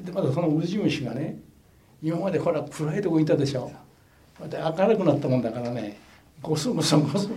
[0.00, 1.38] でまだそのウジ虫がね
[2.02, 3.70] 今までほら暗いとこいたでしょ。
[4.48, 5.98] で明るくなったもんだからね
[6.40, 7.28] ごそごそごそごそ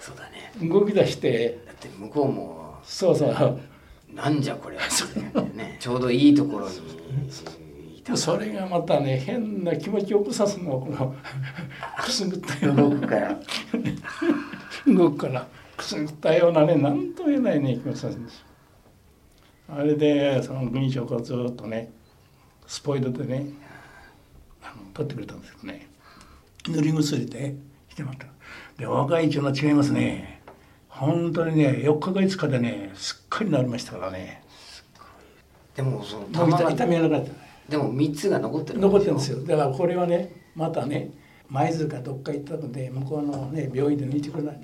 [0.00, 0.29] そうだ
[0.62, 1.58] 動き出して。
[1.66, 3.60] だって向こうもそうそう。
[4.14, 5.76] なんじゃこれね。
[5.78, 6.80] ちょうどいいところに。
[8.16, 11.14] それがまたね変な気持ちよくさすのこの
[12.02, 12.82] くすぐったような。
[12.82, 13.40] 動くから。
[14.86, 15.46] 動くから。
[15.76, 18.44] くすぐったようなね何とも言えないね気持ちさすんです
[19.68, 21.90] あれでその軍長がずっとね
[22.66, 23.46] スポイトでね
[24.62, 25.88] あの取ってくれたんですけどね。
[26.68, 27.54] 塗り薬で
[27.88, 28.26] してもらった。
[28.76, 30.39] で若いっていうのは違いますね
[31.00, 34.42] 本当にね4日か5日でねすっかりなりましたからね。
[35.74, 37.32] でもその玉痛みがなかった。
[37.70, 39.42] でも3つが残ってる残ってるんですよ。
[39.42, 41.10] だからこれはねまたね
[41.48, 44.60] 舞鶴かどっか行ったので向こうのね病院で抜いてくれない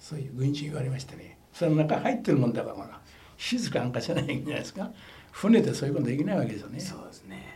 [0.00, 1.38] そういう軍人言われましてね。
[1.52, 3.00] その中入ってるもんだから
[3.36, 4.90] 静かなんかしないじゃないですか。
[5.30, 6.80] 船でそういうことできないわけですよね。
[6.80, 7.46] そうですね。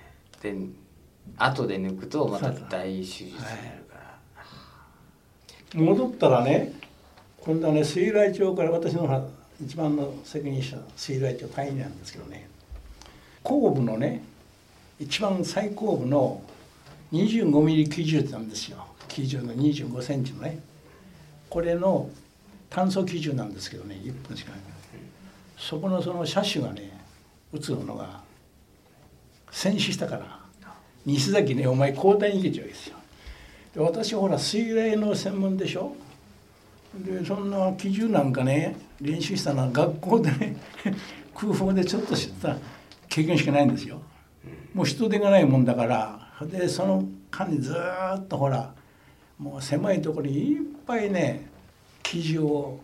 [0.43, 0.55] で
[1.39, 3.47] 後で抜くとまた大手術になる
[3.91, 4.01] から、
[5.75, 6.73] はい、戻ったらね
[7.47, 9.31] 今度はね水雷町から私の
[9.65, 12.49] 一番の責任者水雷町隊員なんですけどね。
[13.45, 14.25] 後部のね
[14.99, 16.43] 一番最後部の
[17.13, 18.85] 25ミリ基準なんですよ。
[19.07, 20.59] 基準の25センチのね。
[21.49, 22.11] これの
[22.69, 24.61] 炭素基準なんですけどね1分しかない。
[25.57, 27.01] そこのその車種がね
[27.53, 28.23] 打つのが
[29.53, 30.41] 戦死したから
[31.05, 32.97] 西崎ねお前交代に行けちゃうわけですよ。
[33.73, 35.95] で私ほら水泳の専門でしょ。
[37.05, 40.57] でそんな基準なんかね練習したのは学校でね
[41.35, 42.57] 空砲でちょっとした
[43.09, 44.01] 経験しかないんですよ。
[44.73, 46.47] もう人手がないもんだから。
[46.51, 48.75] でその間にずっとほら
[49.39, 51.49] もう狭いところにいっぱいね
[52.03, 52.81] 基準を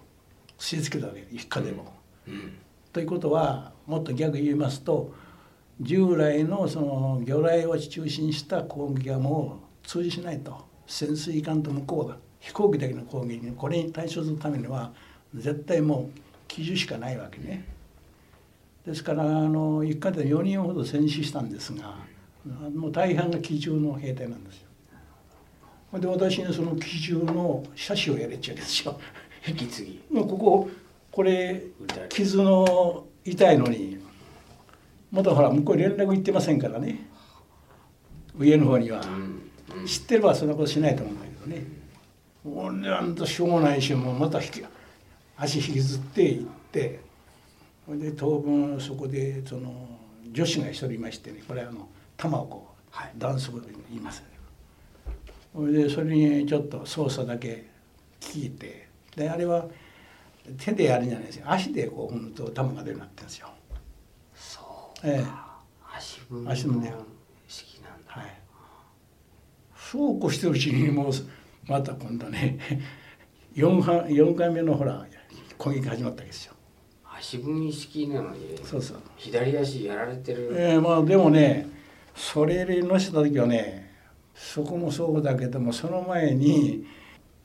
[0.59, 1.93] 据え付けたわけ一家でも。
[2.27, 2.53] うん。
[2.93, 5.15] ということはもっと逆に言いますと
[5.81, 10.71] 従来のその魚雷を中心にした攻撃はもう通じしないと。
[10.87, 14.93] 潜水艦と向こうが飛行機だけの攻撃これに対処するためには
[15.35, 16.19] 絶対もう
[16.49, 17.65] 基準しかないわけね。
[18.85, 21.95] ですからあの一回で4人ほど戦死したんですが
[22.75, 24.61] もう大半が機銃の兵隊なんです
[25.93, 25.99] よ。
[26.01, 28.99] で私にその機銃の車種をやれちゃうんですよ。
[29.47, 30.01] 引き継ぎ。
[30.13, 30.71] ここ
[31.13, 31.63] これ
[32.09, 33.99] 傷の痛いのに
[35.13, 37.07] まだほら向こう連絡行ってませんからね
[38.37, 39.03] 上の方には、
[39.85, 41.82] 知ってればそんなことしないと思うんだけどね
[42.45, 44.65] 俺なんとしょうがないしもうまた引き
[45.37, 47.01] 足引きずって行って
[47.87, 49.89] それで当分そこでその
[50.31, 54.23] 女子が一人いましてねこれあの玉をこう、はい、ダンス部で言います。
[55.55, 57.67] それでそれにちょっと操作だけ
[58.21, 59.67] 聞いてであれは
[60.59, 61.45] 手でやるんじゃないですよ。
[61.49, 63.49] 足でこう踏むと玉が出るようになってるんですよ。
[64.35, 64.61] そ
[65.05, 65.27] うええ、
[65.95, 66.93] 足踏み足踏みで
[67.47, 68.35] 式なんだ、はい、
[69.77, 71.13] そうこうしてるうちにもう
[71.67, 72.59] また今度ね
[73.55, 75.07] 4, 4回目のほら
[75.59, 76.55] 攻撃始まったわけですよ。
[77.05, 81.69] 足踏み式なのにそうそう左足やられてるええまあでもね
[82.17, 83.93] それに乗せた時はね
[84.35, 86.85] そこもそうだけどもその前に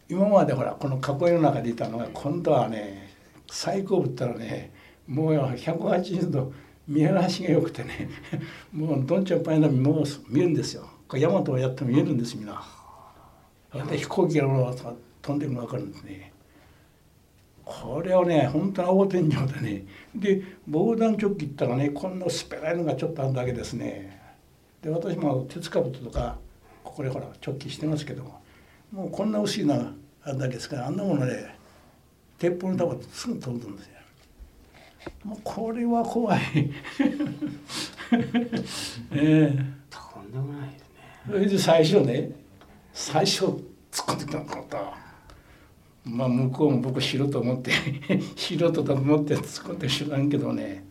[0.09, 3.09] 今までほらこの囲いの中でいたのが今度はね
[3.51, 4.71] 最高部ったらね
[5.05, 6.53] もう180度
[6.87, 8.09] 見晴らしが良くてね
[8.73, 12.76] もうどんちゃんぱいなもう見えるんですよこれ大和をやっても見えるんですみんな。
[13.73, 14.47] で飛行機が
[15.21, 16.31] 飛んでるの分かるんですね。
[17.65, 24.21] これをね本当に青天井でねで防弾チョッキったらねこんな薄っぺらいのがちょっとあるだけですね。
[24.81, 26.37] で私も鉄かぶととか
[26.83, 28.41] ここでほらチョッキしてますけども
[28.91, 29.91] もうこんな薄いのが
[30.23, 31.57] あるだけですからあんなものね
[32.39, 33.91] 鉄砲の弾すぐ飛ぶんですよ。
[35.25, 36.41] もうこれは怖い。
[39.11, 39.65] ええ。
[39.89, 40.87] とんでもないですね。
[41.27, 42.31] それで最初ね
[42.99, 44.77] 最初突っ込んできたのかと。
[46.03, 47.71] まあ向こうも僕素人思って
[48.35, 50.83] 素人だと思って突っ込んで知らんけどね。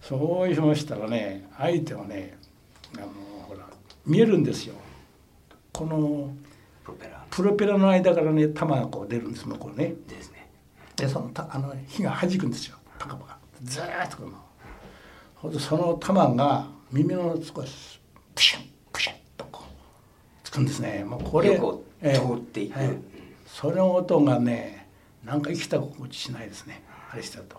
[0.00, 2.38] そうしましたらね相手はね
[2.96, 3.06] あの
[3.46, 3.66] ほら
[4.06, 4.74] 見えるんですよ。
[5.72, 6.32] この
[6.84, 7.26] プロペラ。
[7.30, 9.94] プロペラの間からね弾がこう出るんです向こうね。
[10.08, 10.50] ですね。
[10.96, 12.78] でそのたあの火が弾くんですよ。
[12.98, 14.32] 高場がずーっとこの。
[15.34, 18.00] ほんでその弾が耳の少し
[18.34, 18.69] プシュン
[20.50, 21.04] つくんですね。
[21.04, 22.88] もうこれ横をええ通っていく、はい。
[23.46, 24.88] その音がね
[25.24, 26.82] なんか生きた心地しないですね。
[27.12, 27.56] あれしてると。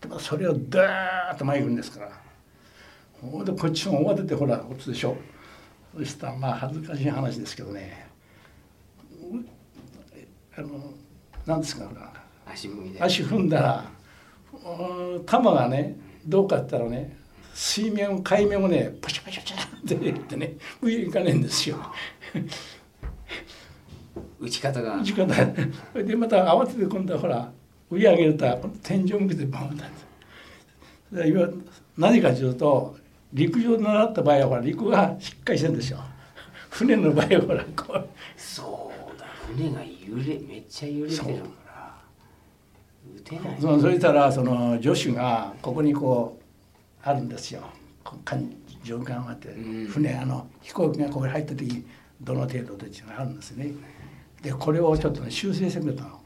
[0.00, 2.12] でもそれをダーッと前に行くんですから。
[3.20, 5.16] ほんでこっちも慌ててほらこっちでしょ。
[5.96, 8.06] そしたらまあ恥ずかしい話ですけどね。
[9.20, 10.68] うあの
[11.44, 12.12] なんですかほら。
[12.46, 13.02] 足踏みで。
[13.02, 13.90] 足踏んだら
[14.52, 17.17] うん玉がねどうかって言ったらね
[17.58, 21.76] 水面海面をねパシャパシャパシャって言ってね上行かねえんですよ。
[24.38, 25.00] 打ち方が。
[25.00, 25.26] 打ち方。
[26.04, 27.50] でまた慌てて今度はほら
[27.90, 31.48] 上上げると天井向けてバンだ要は
[31.96, 32.96] 何かというと
[33.32, 35.98] 陸上で習った場合はほら陸がしっかりしてるんですよ。
[36.70, 38.08] 船の場合はほらこう。
[38.36, 41.30] そうだ船が揺れめっちゃ揺れてるか
[41.74, 42.02] ら。
[43.16, 46.47] 打てないそのそしたらその助手がここにこう
[47.08, 47.62] あるんですよ。
[48.04, 48.50] こう艦
[48.84, 51.84] 上艦があってうん船あの飛行機がここに入った時に
[52.20, 53.72] どの程度でっていうのがあるんですね。
[54.42, 56.20] でこれをちょっとね修正してくれたの。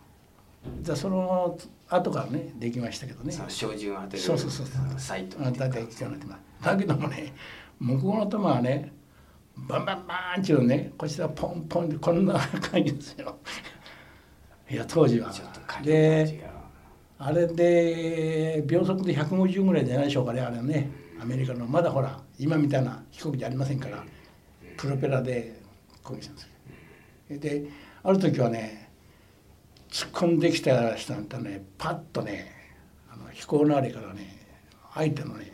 [0.80, 1.58] じゃその
[1.88, 3.32] 後からねできましたけどね。
[3.32, 7.34] その照準を当てるそうそうそうそうサイトだけどもね
[7.80, 8.92] 向こうの球はね
[9.56, 13.36] バンバンバーンっていうのねこちらポンポンってこんな感じですよ。
[14.70, 15.30] いや当時は。
[15.82, 16.51] で
[17.24, 20.90] あれで秒速で150ぐらいじゃないでしょうかねあれはね。
[21.20, 24.04] アメリカのまだほら今みたいな飛行機じゃありませんから。
[24.76, 25.60] プロペラで
[26.02, 26.44] 攻撃したんです
[27.32, 27.38] よ。
[27.38, 27.64] で
[28.02, 28.90] ある時はね
[29.88, 32.50] 突っ込んできた人なんてねパッとね
[33.08, 34.44] あの飛行のあれからね
[34.92, 35.52] 相手のね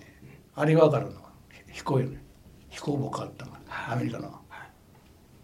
[0.55, 1.21] あれが分かるの。
[1.71, 2.25] 飛行よね。
[2.71, 3.53] 飛行母があったの。
[3.91, 4.38] アメリカの。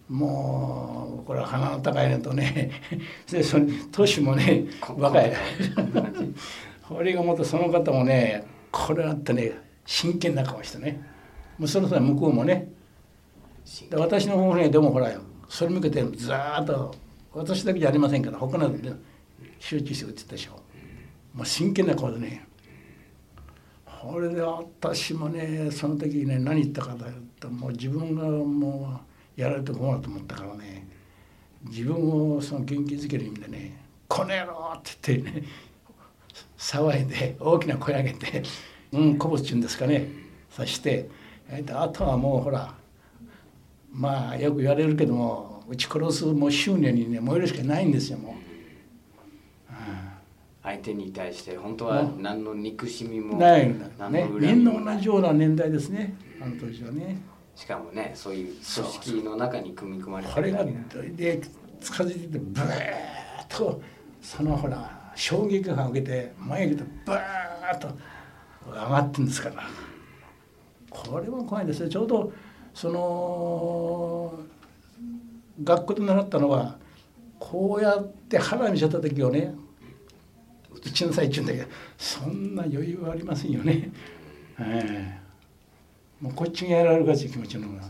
[0.08, 2.70] もうこれは鼻の高いのとね
[3.30, 5.32] でその年もね若い。
[6.86, 9.52] これがまたその方もねこれあってね
[9.86, 11.02] 真剣な顔してね。
[11.58, 12.68] もうそろそろ向こうもね。
[13.88, 16.94] で私の方もねでもほらよそれ向けてザーッと
[17.32, 18.92] 私だけじゃありませんから他ので
[19.58, 20.60] 集中して打ってたでしょ。
[21.32, 22.46] もう真剣な顔でね。
[23.86, 30.86] これで私もねその時ね何言ったかというともう自分がもうやられて困ると思ったからね
[31.64, 33.78] 自分をその元気づける意味でね
[34.08, 35.46] 「この野郎!」って言ってね
[36.58, 38.42] 騒いで大きな声上げて
[38.92, 40.08] 「うんこぼすっちゅうんですかね」
[40.50, 41.08] そして
[41.48, 42.74] えーとあとはもうほら
[43.92, 48.34] まあよく言われるけども撃ち殺すもう執念にね燃えるしかないんですよもう。
[50.62, 54.26] 相手に対して本当は何の憎しみもないんだね。
[54.30, 56.14] みんな同じような年代ですね。
[56.40, 57.18] あの当時はね。
[57.56, 60.74] しかもねそういう組織の中に組み込まれてこれがる
[61.16, 61.40] で
[61.80, 63.80] 近づいててブーッと
[64.20, 67.20] そのほら衝撃波を受けて前に出てブー
[67.72, 67.88] ッと
[68.66, 69.62] 上がってんですから。
[70.94, 71.90] これは怖いですね。
[71.90, 72.32] ちょうど
[72.72, 74.32] その
[75.62, 76.78] 学校で習ったのは
[77.38, 79.54] こうやって腹見せた時をね
[80.72, 83.90] 打ちなさいって言うんだけどそんな余裕はありませんよね。
[84.58, 85.23] ええ
[86.20, 87.82] もうこっちがやられるかっていう気持ちの方が。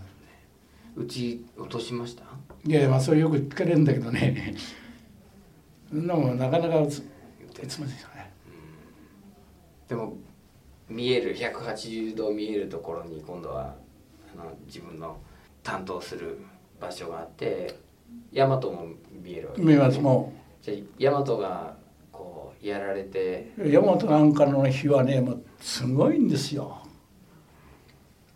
[0.96, 2.24] 打ち落としました？
[2.64, 4.54] いやまあそれよく聞かれるんだけどね。
[5.90, 7.02] そんなもんなかなか打つ
[7.62, 8.32] 打つませんよね。
[9.88, 10.16] でも
[10.88, 13.74] 見える180度見えるところに今度は
[14.32, 15.16] あの自分の
[15.62, 16.38] 担当する
[16.80, 17.78] 場所があって
[18.32, 18.86] 大和も
[19.22, 21.76] 見えるわけ見えますもじゃあ大和が
[22.12, 26.83] こうやられてう大和なんかの日はねもうすごいんですよ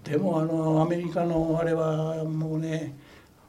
[0.09, 2.97] でもあのアメリカのあれはもうね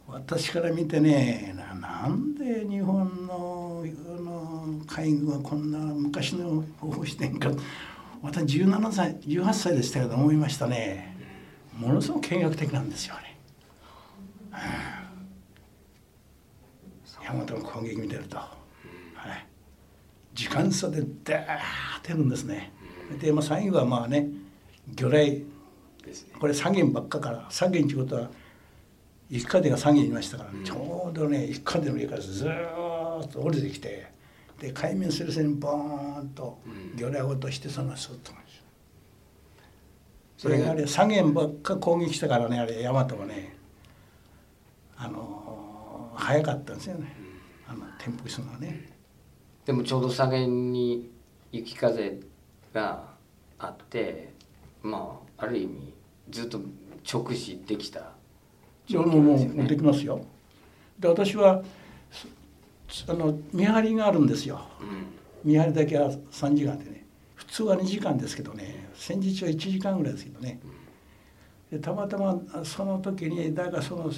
[0.07, 7.49] 私から見てねななんで日本のあの海軍はこんな昔の方法してんか
[8.22, 11.16] 私17歳18歳でしたけど思いましたね
[11.78, 13.38] ものすごく見学的なんですよね。
[17.26, 18.49] 大和の攻撃見てると、は
[19.28, 19.45] い、
[20.34, 21.45] 時間差でダー
[22.01, 22.74] ッとるんですね。
[23.22, 24.28] で、まあ、最後はまあね
[24.95, 25.45] 魚雷
[26.39, 28.30] これ左舷ばっかから左舷っていうことは
[29.30, 34.07] 一家でが左舷にいましたから、ちょうどね一家での上からずーっと降りてきて
[34.60, 36.60] で海面すれすれにボーンと
[36.95, 38.32] 魚雷を落としてそのスッと
[40.39, 43.57] それがあれ左舷ばっか攻撃したからねあれ大和はね
[44.95, 47.14] あの早かったんですよね。
[47.68, 48.89] あの転覆するのはね。
[49.66, 51.12] でもちょうど左舷に
[51.51, 52.22] 雪風
[52.74, 53.03] が
[53.57, 54.34] あって
[54.82, 55.93] まあある意味
[56.32, 56.59] ずっと
[57.11, 58.11] 直視できた
[58.86, 59.63] 状況ですよね。
[59.67, 60.21] できますよ。
[60.99, 61.63] で私は
[63.07, 64.61] あの見張りがあるんですよ。
[64.82, 67.05] うん、見張りだけは3時間でね
[67.36, 70.59] 普通は2時間ですけどね戦時中は1時間ぐらいですけどね。
[71.71, 74.11] でたまたまその時にだからその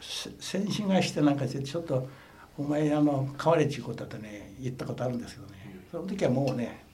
[0.00, 2.08] 戦死がしてなんかしてちょっと
[2.56, 6.84] お前あの変われちゅうことだとね言ったことあるんですけどねその時はもうね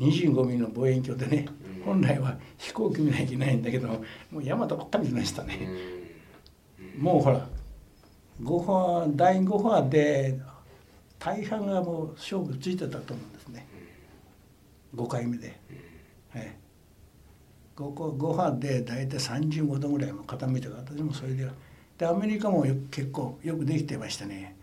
[0.00, 1.46] 25ミリの望遠鏡でね
[1.86, 4.00] 本来は飛行機見なきゃいけないんだけども
[4.32, 5.68] う大和ばっかり見ましたね。
[6.98, 7.48] もうほら
[8.42, 10.38] 5波第5波で
[11.18, 13.66] 大半がもう勝負ついてたと思うんですね。
[14.94, 15.58] 5回目で。
[16.30, 16.56] はい
[17.76, 21.48] 5, 5波で大体35度ぐらいも傾いて私もそれで。
[21.98, 24.56] でアメリカも結構よくできてましたね。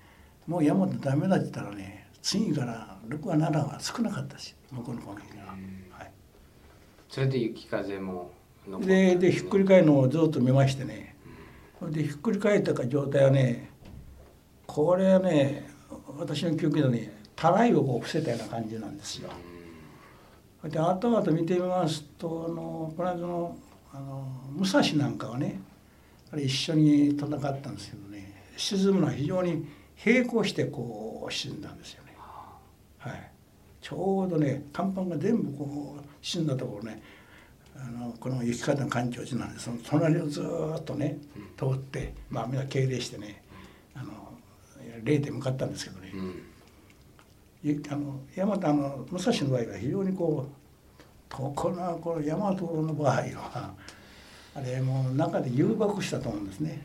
[0.46, 5.43] もう山本ダメだって言ったらね次から6は7は少なかったし向こうの攻撃が、はい、
[7.14, 8.32] それで雪風も
[8.80, 11.16] ででひっくり返るのをずっと見ましてね、
[11.80, 13.70] うん、でひっくり返ったか状態はね
[14.66, 15.70] これはね
[16.18, 19.30] 私の記憶でねたらいをこう伏せたような感じなんですよ。
[20.64, 23.58] で後々見てみますとあのこの間の
[23.94, 25.62] あの武蔵なんかはね
[26.36, 27.30] 一緒に戦っ
[27.62, 29.68] たんですけどね沈むのは非常に
[30.04, 32.16] 並行してこう沈んだんですよね。
[32.98, 33.32] はい、
[33.82, 37.04] ちょうどね甲板が全部こう沈んだところね
[37.76, 41.18] あのこの雪方の環境地なんでその隣をずっとね
[41.58, 43.44] 通ってまあみんな敬礼してね
[43.94, 44.12] あの
[45.04, 46.12] 霊で向かったんですけどね、
[47.64, 53.74] うん、あの大和あの武蔵の場合は非常にこうとこのこの大和の場合は
[54.56, 56.84] あれもう中で誘爆したと思うんですね、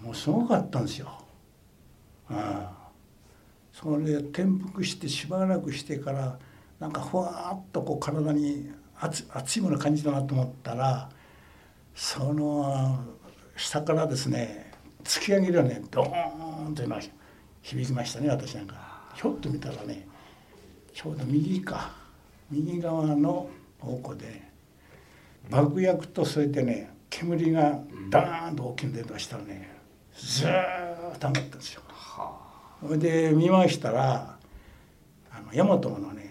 [0.00, 1.08] うん、もうすごかったんですよ。
[2.30, 2.84] ああ。
[3.72, 6.38] それで転覆してしばらくしてから
[6.84, 8.70] なんかふわっとこう体に
[9.00, 11.08] 熱熱いもの感じたなと思ったら
[11.94, 12.98] その
[13.56, 14.70] 下からですね
[15.02, 17.02] 突き上げるようにドーンというのが
[17.62, 18.74] 響きましたね私なんか
[19.14, 20.06] ひょっと見たらね
[20.92, 21.90] ちょうど右か
[22.50, 24.42] 右側の方向で
[25.48, 27.78] 爆薬とそれでね煙が
[28.10, 29.74] ダーンと大きく出たしたらね
[30.14, 31.80] ずーっと上がったんですよ。
[32.82, 34.36] それで見ましたら
[35.32, 36.23] あの大和のね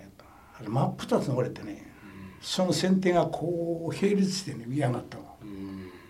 [0.69, 1.91] 真っ二つに折れてね、
[2.41, 5.23] その先手がこう並列してね見上がったの、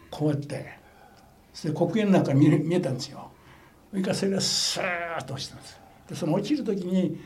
[0.09, 0.81] こうやって。
[1.53, 3.29] それで黒煙なんか見見えたんですよ。
[3.91, 5.79] それからそれがスーッと落ちたんです。
[6.09, 7.21] でその落ちる時に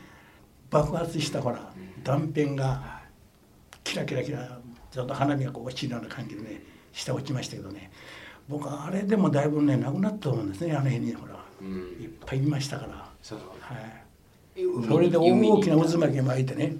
[0.70, 1.72] 爆発したほら
[2.04, 3.00] 断片が
[3.82, 4.60] キラキラキラ
[4.90, 6.62] ちょっと花火がこう落ちるような感じでね
[6.92, 7.90] 下落ちましたけどね。
[8.48, 12.92] 僕はあれでもだいぶねなくなったと思うんですねあの辺にほら、いっぱい見ましたから。
[12.92, 13.14] は
[14.54, 16.74] い、それで大きな渦巻き巻いてね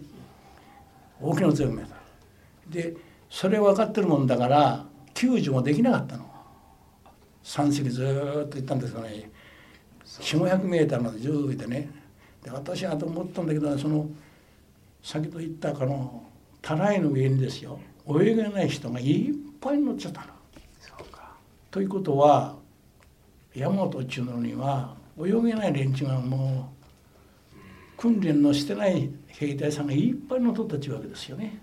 [1.21, 1.97] 大きな渦巻き巻いた。
[2.71, 2.97] で
[3.31, 6.25] それ分かってるもんだから救助もできなかったの。
[7.45, 9.31] 3隻ずっと行ったんですがね。
[10.05, 11.91] 4500メーターまでずっといてね。
[12.43, 14.09] で私はと思ったんだけど、ね、その
[15.03, 16.25] 先と言ったかの
[16.61, 17.79] たらいの上にですよ。
[18.09, 20.39] 泳げない人がいっぱい乗っちゃったの。
[21.71, 22.57] ということは
[23.55, 26.78] 山本っちゅうのには泳げない連中がもう
[27.99, 31.61] 訓練のしてない兵隊さんがいっぱいの取ったちわけですよね。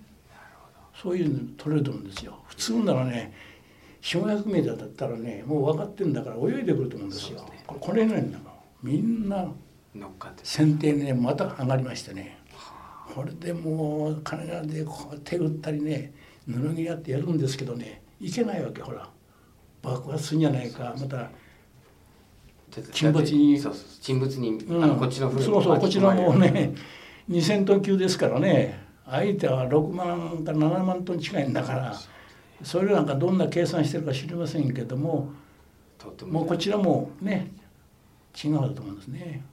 [0.94, 2.38] そういうの取れると思うんですよ。
[2.48, 3.34] 普通ならね
[4.02, 7.42] 400メーターだったらねもう分かってんだから泳いでくると思うんですよ。
[7.44, 8.38] ね、これぐらいだ
[8.84, 9.48] みんな
[10.44, 12.38] 船底にねまた上がりましてね。
[13.14, 16.14] これでもう金がでこう手打ったりね
[16.48, 19.08] 布着やってやるんですけどねいけないわけほら
[19.82, 21.30] 爆発するんじゃないかまた
[22.91, 23.61] 沈没に。
[24.01, 26.73] 沈没に、うん、あのこっちのそうそうこちらもね
[27.30, 28.86] 2,000トン級ですからね。
[29.07, 31.95] 相手は6万から7万トン近いんだから
[32.63, 35.32] それなんかどんな計算してるか知りませんけども
[36.28, 37.51] もうこちらもね
[38.43, 39.43] 違うと思うんですね。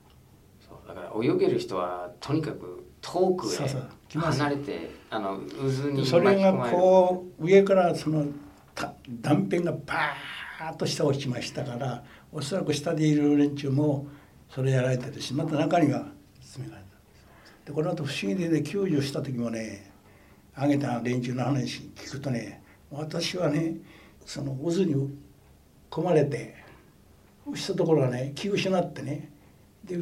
[0.60, 8.26] そうだから泳げる人はとにかく遠くへ離れてあの渦にそれがこう上からその
[9.20, 14.09] 断片がバーッと下落ちましたからおそらく下でいる連中も
[14.49, 16.07] それやられてるしまた中には
[16.41, 17.70] 詰められた。
[17.70, 19.91] でこの後不思議でね救助した時もね
[20.55, 23.76] あげた連中の話聞くとね私はね
[24.24, 24.95] その渦に
[25.91, 26.57] 込まれて
[27.55, 29.30] したところがね気失ってね
[29.85, 29.97] で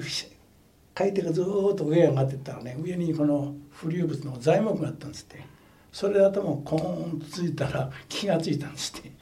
[0.94, 5.60] 海底がずっと上へ上がってったらね上にこの浮遊物の材木があったんですって。
[5.92, 9.12] それで頭をコーンとついたら気がついたんですって。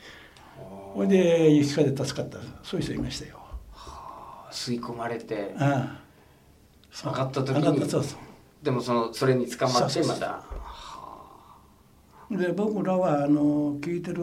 [0.95, 3.39] ほいで雪風で助かったそういう人いましたよ。
[4.51, 6.01] 吸い込まれてあ
[6.91, 7.89] 上がった時に。
[7.89, 8.19] そうそう。
[8.63, 10.43] でもそのそれに捕まってまた。
[12.31, 14.23] で僕らはあの聞いてる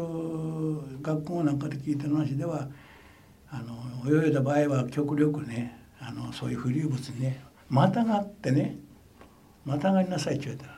[1.01, 2.68] 学校なんかで聞いてる話では
[3.49, 3.61] あ
[4.03, 8.78] の泳いだ場合は極力ねあのそういう浮遊物にねまたがってね
[9.63, 10.76] またがりなさいって言われた。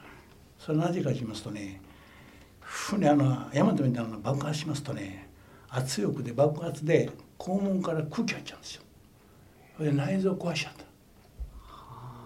[0.57, 1.81] それなぜかと言いますとね
[2.59, 5.26] 船あの大和みたいなのが爆発しますとね
[5.69, 8.83] 圧力で爆発で肛門から空気入っちゃうんですよ。
[9.77, 10.73] それで内臓壊しちゃっ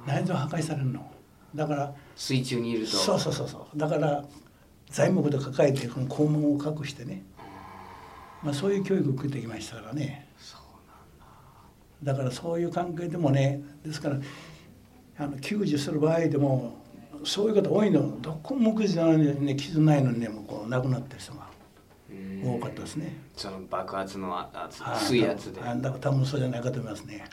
[0.05, 0.13] た。
[0.13, 1.11] 内臓破壊されるの。
[1.53, 2.91] だから水中にいると。
[2.91, 3.77] そうそうそうそう。
[3.77, 4.23] だから
[4.89, 7.23] 材木で抱えてこの肛門を隠してね、
[8.43, 10.27] まあ、そういう教育を受けてきましたからね。
[12.03, 12.15] だ。
[12.15, 14.19] からそういう関係でもねですから
[15.17, 16.77] あの救助する場合でも
[17.23, 18.19] そういう方多いの。
[18.21, 21.50] どこも目じゃないのにね傷ないのにねもうこう亡くなってる人がうん
[22.43, 23.21] 多かったですね。
[23.35, 27.25] その爆発の圧はい水圧であだから多分そうじゃないかと思いますね。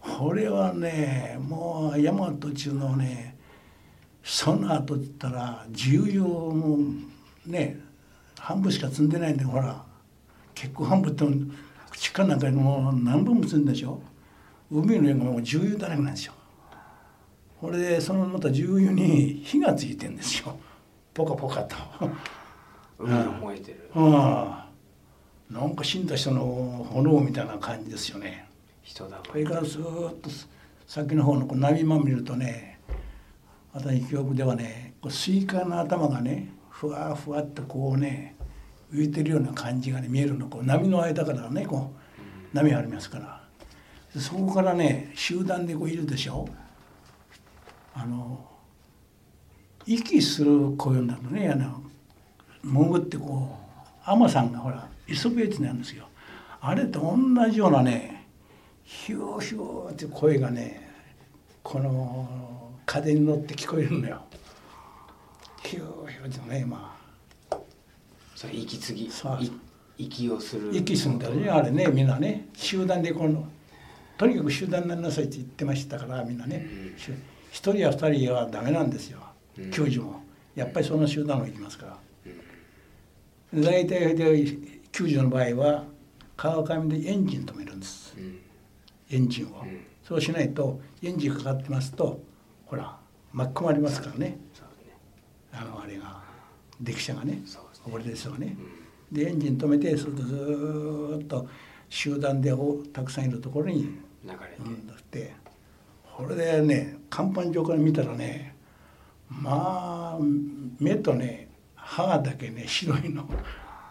[0.00, 3.36] これはねもう大和中のね
[4.22, 6.78] その後って言ったら重要も
[7.46, 7.80] ね
[8.38, 9.82] 半分しか積んでないんでほら
[10.54, 11.24] 結構半分って
[11.96, 14.00] 地下なんかにもう何本も積んでしょ
[14.70, 16.34] 海の上がもう重油だらけなんですよ。
[17.60, 20.58] これでそのまた重油に火がついてんですよ
[21.12, 21.76] ポカポカと。
[23.00, 28.46] 海が燃えてるうん、なんか死んだ人の炎みたいな感じですよね。
[28.82, 30.30] 人だこれからずーっと
[30.86, 32.78] 先の方のこう波間見るとね
[33.72, 38.36] 私記憶ではねこうスイカの頭がねふわふわっとこうね
[38.92, 40.48] 浮いてるような感じがね見えるの。
[40.48, 41.92] こう波の間からねこ
[42.52, 43.40] う波ありますから。
[44.12, 46.48] でそこからね集団でこういるでしょ。
[47.94, 48.48] あの
[49.86, 51.82] 息する声になるのねあの
[52.62, 53.56] 潜ってこ
[54.06, 56.06] う海女さんがほら磯辺地なんですよ。
[56.60, 58.26] あれと同じようなね
[58.84, 60.90] ヒューヒューって声がね
[61.62, 64.22] この風に乗って聞こえるのよ。
[65.62, 66.96] ヒューヒューってねま
[67.50, 67.56] あ
[68.34, 69.38] それ息継ぎそう。
[69.42, 69.52] い
[69.98, 70.70] 息をする。
[70.74, 71.50] 息するんだよね。
[71.50, 72.48] あれねみんなね。
[72.54, 73.46] 集団でこの
[74.16, 76.66] とにかく集団になりなさいって言ってましたからみんなね。
[76.96, 77.14] しゅ
[77.50, 79.20] 一人や二人はダメなんですよ。
[79.58, 79.70] うん。
[79.70, 80.22] 救助も。
[80.54, 81.96] やっぱりその集団を行きますから
[83.54, 84.46] 大体で
[84.92, 85.84] 救助の場合は
[86.36, 88.14] 川上でエンジン止めるんです。
[88.16, 88.38] うん。
[89.10, 89.60] エンジンを。
[89.62, 89.80] うん。
[90.02, 92.20] そうしないとエンジンかかってますと
[92.66, 92.96] ほら
[93.32, 94.18] 巻き込まれますからね。
[94.18, 94.38] ね。
[95.52, 96.20] あのあれが。
[96.80, 97.42] デキ車がね
[97.86, 98.56] 溺れてる人がね。
[99.10, 99.16] うん。
[99.16, 101.48] でエンジン止めてするとずーっと
[101.88, 104.38] 集団でおたくさんいるところに流れて。
[104.64, 105.34] うんだって。
[106.16, 108.54] これでね甲板上から見たらね
[109.28, 110.18] まあ
[110.78, 111.49] 目とね
[111.90, 113.24] 歯だけね白いの。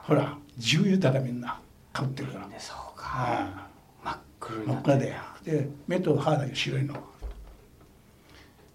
[0.04, 1.60] ほら重油だからみんな
[1.92, 2.48] かぶってるから。
[2.48, 3.04] ねそうか。
[3.06, 3.68] あ
[4.04, 6.96] 真っ黒真っ赤でで目と歯だけ白いの。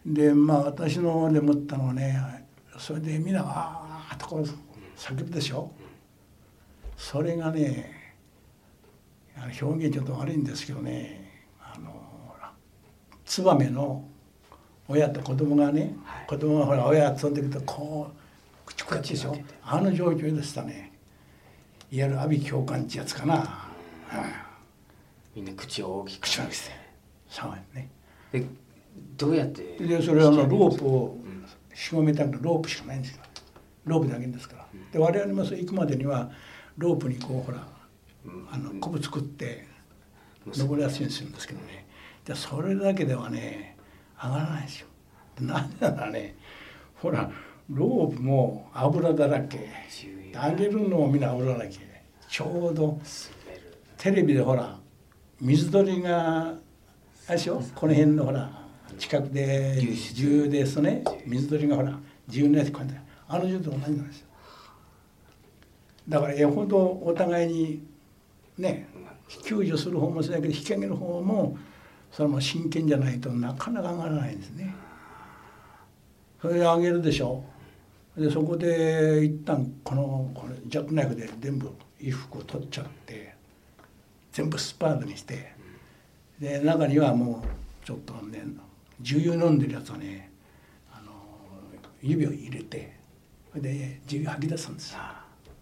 [0.05, 2.47] でまあ私ので思ったのはね
[2.77, 4.45] それでみんなわーっとこう
[4.95, 5.71] 叫ぶでしょ。
[6.97, 8.15] それがね
[9.61, 11.33] 表現ちょっと悪いんですけどね。
[11.63, 11.91] あの
[13.25, 14.05] ツバメの
[14.87, 16.27] 親と子供がね、はい。
[16.29, 18.24] 子供がほら親が飛んでくるとこう
[18.77, 20.93] 口こっちでしょあの状況でしたね。
[21.91, 23.45] いわゆる阿鼻教官ってやつかな、うん
[25.35, 26.23] みんな口を大きく。
[26.23, 26.63] 口を開けて。
[27.29, 27.89] そうね。
[28.33, 28.45] で
[29.17, 31.45] どうやってでそれはあのロープをうん。
[31.75, 33.23] 45メーターのロープしかないんですよ。
[33.85, 34.67] ロープだけですから。
[34.93, 36.31] で我々もそれ行くまでには
[36.79, 37.67] ロープにこうほら
[38.25, 38.49] うん。
[38.51, 39.67] あのコブ作って
[40.47, 41.87] 結登りやすいようにするんですけどね。
[42.25, 43.77] でそれだけではね
[44.23, 44.87] 上がらないですよ。
[45.41, 46.37] でなぜならね
[46.97, 47.31] ほら
[47.71, 49.69] ロープも油だらけ。
[50.33, 51.79] 上げるのもみんな油だらけ。
[52.29, 53.01] ちょうど
[53.97, 54.79] テレビでほら
[55.41, 56.55] 水鳥があ
[57.31, 57.63] れでしょ？
[57.75, 58.51] この辺のほら
[58.99, 61.99] 近くで流出重油ですとね水鳥がほら
[62.29, 64.27] 重油のやつこうやってあの重と同じなんですよ。
[66.09, 67.83] だからよほどお互いに
[68.59, 68.89] ね
[69.43, 71.57] 救助する方もそうだけど引き上げる方も
[72.13, 74.75] それも真剣じゃないとなかなか上がらないんですね。
[76.43, 77.43] それで上げるでしょ？
[78.17, 83.35] でそこで一旦このこれジャックナイフで全部衣服を取っちゃって
[84.33, 85.53] 全部スパードにして
[86.39, 88.45] で中にはもうちょっとね
[89.01, 90.31] 重油飲んでるやつはね
[90.93, 91.13] あの
[92.03, 92.97] 指を入れて
[93.51, 94.99] それで重油吐き出すんですよ。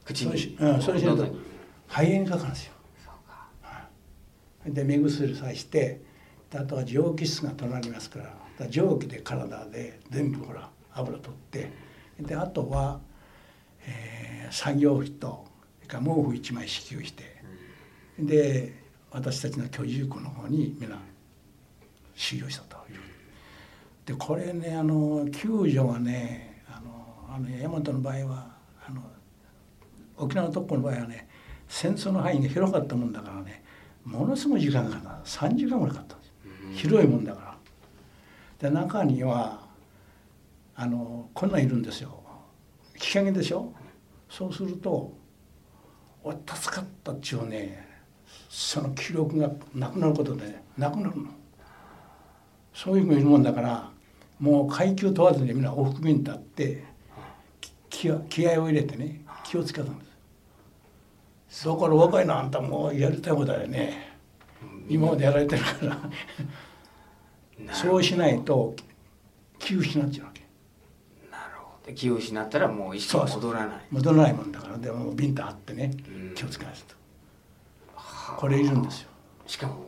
[0.05, 1.27] 口にうんそうしないと
[1.89, 2.73] 肺炎にかかるんですよ。
[3.05, 3.89] そうか。
[4.67, 6.01] で目薬さして
[6.51, 11.71] であとは蒸気室が隣りますからだから蒸気で体で全部ほら油取って
[12.23, 13.01] であとは、
[13.87, 15.47] えー作業着と
[15.89, 17.43] 毛布一枚支給して
[18.19, 18.75] で
[19.11, 20.99] 私たちの居住区の方に皆
[22.15, 23.01] 修行したという。
[24.05, 28.47] でこれねあの救助はねあのあの大和の場合は
[28.87, 29.03] あの
[30.19, 31.29] 沖縄の特攻の場合はね
[31.69, 33.63] 戦争の範囲が広かったもんだからね
[34.05, 37.57] ものすごい時間がかかった3時間ぐらいかかったんですよ広いもんだか
[38.61, 38.69] ら。
[38.69, 39.62] で中には
[40.75, 42.23] あのこんなんいるんですよ。
[42.95, 43.73] 引き上げでしょ？
[44.29, 45.13] そうすると
[46.25, 47.87] 「お助かった」っちゅうね
[48.49, 51.29] その記録がなくなることでなくなるの。
[52.73, 53.91] そういう人もいるもんだから
[54.41, 56.85] もう階級問わずにみんな往復便に立って
[57.91, 60.05] 気気気合を入れてね気をつけたんで
[61.51, 61.67] す。
[61.67, 64.17] だから若いのあんたもうやりたいことだよね
[64.89, 65.99] 今までやられてるから。
[67.75, 68.75] そうしないと
[69.59, 70.32] 気を失っちゃう
[71.87, 73.81] で気を失ったらもう意識が戻らない。
[73.91, 74.79] 戻らないもんだから。
[74.79, 76.35] でもビンタ張ってねうん。
[76.35, 76.95] 気をつけないと。
[78.37, 79.09] これいるんですよ。
[79.47, 79.87] しかも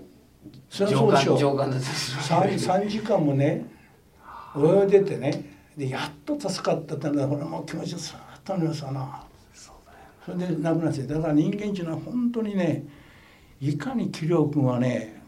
[0.69, 1.35] それはそうでしょ。
[1.35, 3.67] う上官だったりする 3, 3時間もね
[4.57, 9.25] 泳いでてねでやっと助かったってのはこれもう気持ちさっとなりますわな。
[10.25, 12.85] それで亡くなってだから人間っていうのは本当にね
[13.61, 15.23] いかに気力はね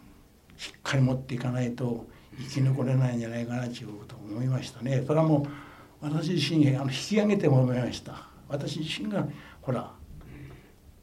[0.56, 2.06] しっかり持っていかないと
[2.38, 5.02] 生き残れないんじゃないかなということを思いましたね。
[5.06, 5.65] それはもう
[6.10, 8.28] 私自身あの引き上げても思いました。
[8.48, 9.26] 私自身が
[9.62, 9.92] ほら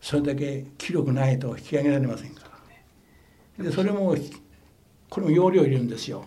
[0.02, 2.44] それだけ気力ないと引き上げられませんか
[3.58, 3.64] ら。
[3.66, 4.16] でそれも
[5.10, 6.26] これも容量いるんですよ。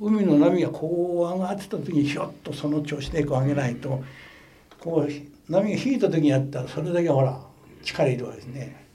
[0.00, 4.02] 海の波がこう上がってた時にひょっとその調子でこう上げないと。
[4.78, 5.12] こう
[5.50, 7.40] 波が引いた時にやったらそれだけほら
[7.82, 8.86] 力いるわけですね。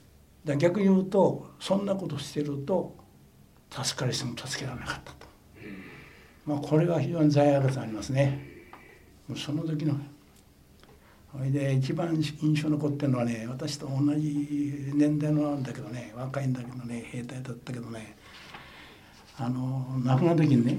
[0.44, 2.94] だから逆に言うとそんなことしてると
[3.70, 5.23] 助かる人も助けられなかったと、
[6.46, 8.38] まあこれが非常に罪悪感ありますね。
[9.36, 9.94] その時の
[11.32, 18.16] それで一番印象残ってるのはね私と同じ年代のなんだけどね若いんだけどね兵隊だったけどね
[19.36, 20.78] あの亡くなった時にね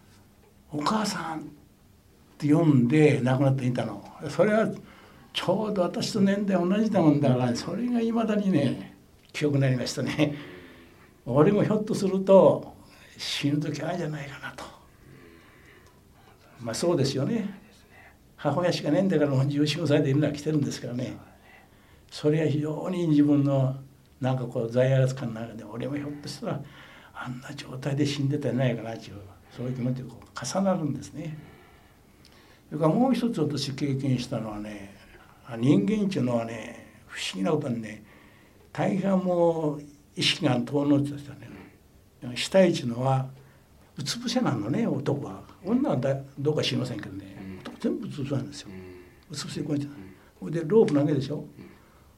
[0.70, 1.42] 「お母さん」っ
[2.36, 4.04] て呼んで亡くなっていたの。
[4.28, 4.68] それは
[5.32, 8.96] ちょうど私と年代同じだもんだからそれがいまだにね
[9.32, 10.34] 記憶になりましたね。
[11.24, 12.74] 俺もひょっとすると
[13.16, 14.77] 死ぬ時あるんじゃないかなと。
[16.60, 17.48] まあそうですよね。
[18.36, 21.16] 母親しかねえんだからもう1415歳でいるのは来てるんですからね。
[22.10, 23.76] それは非常に自分の
[24.20, 26.60] なんかこう罪悪感の中で俺もひょっとしたら
[27.14, 29.16] あんな状態で死んでたんじゃないかなっていう
[29.54, 31.36] そういう気持ちが重なるんですね。
[32.68, 34.94] それからもう一つ私経験したのはね
[35.58, 38.04] 人間っていうのはね不思議なことにね
[38.72, 39.82] 大半もう
[40.14, 41.48] 意識が遠のってた人はね。
[42.34, 43.28] 死体っていうのは
[43.96, 45.47] うつ伏せなのね男は。
[45.64, 48.68] 女はだどうか知りませんけどね男全部うつ伏せなんですよ。
[49.30, 49.88] うつ伏せこうやって
[50.38, 51.44] それでロープ投げでしょ。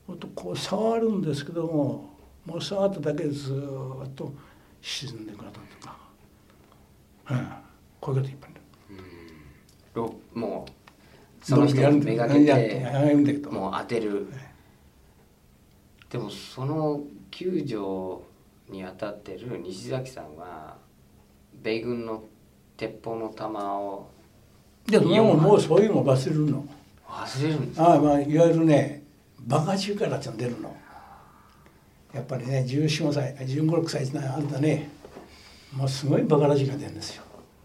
[0.06, 2.10] ほんとこう触るんですけども
[2.44, 4.32] もう触っただけでずーっと
[4.82, 5.96] 沈んでくれたとか、
[7.30, 7.48] うん、
[8.00, 8.60] こういうこといっぱいある。
[9.94, 14.26] ろもうその人をめがけてもう当てる。
[16.10, 17.76] でもその救助
[18.68, 20.76] に当たってる西崎さんは
[21.62, 22.24] 米軍の
[22.80, 24.08] 鉄砲の弾を。
[24.86, 26.64] でももうそういうの忘れるの。
[27.06, 29.02] 忘れるんですああまあいわゆるね
[29.40, 30.74] バカ中からっての出るの。
[32.14, 34.88] やっぱりね1415歳1516歳ってあんたね
[35.76, 37.24] もうすごいバカラジが出るんですよ。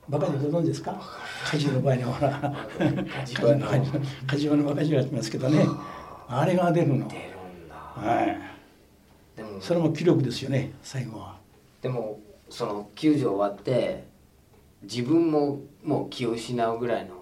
[0.09, 1.01] バカジご存知ですか？
[1.49, 2.53] 火事の場合にほら
[4.27, 5.65] 火事の のバカジがってますけどね。
[6.27, 7.07] あれが出るの。
[7.07, 7.21] 出る
[7.65, 7.75] んだ。
[7.75, 8.37] はい。
[9.37, 9.61] でも。
[9.61, 11.37] それも気力ですよね最後は。
[11.81, 14.03] でもその救助終わって
[14.83, 17.15] 自分ももう気を失うぐらいの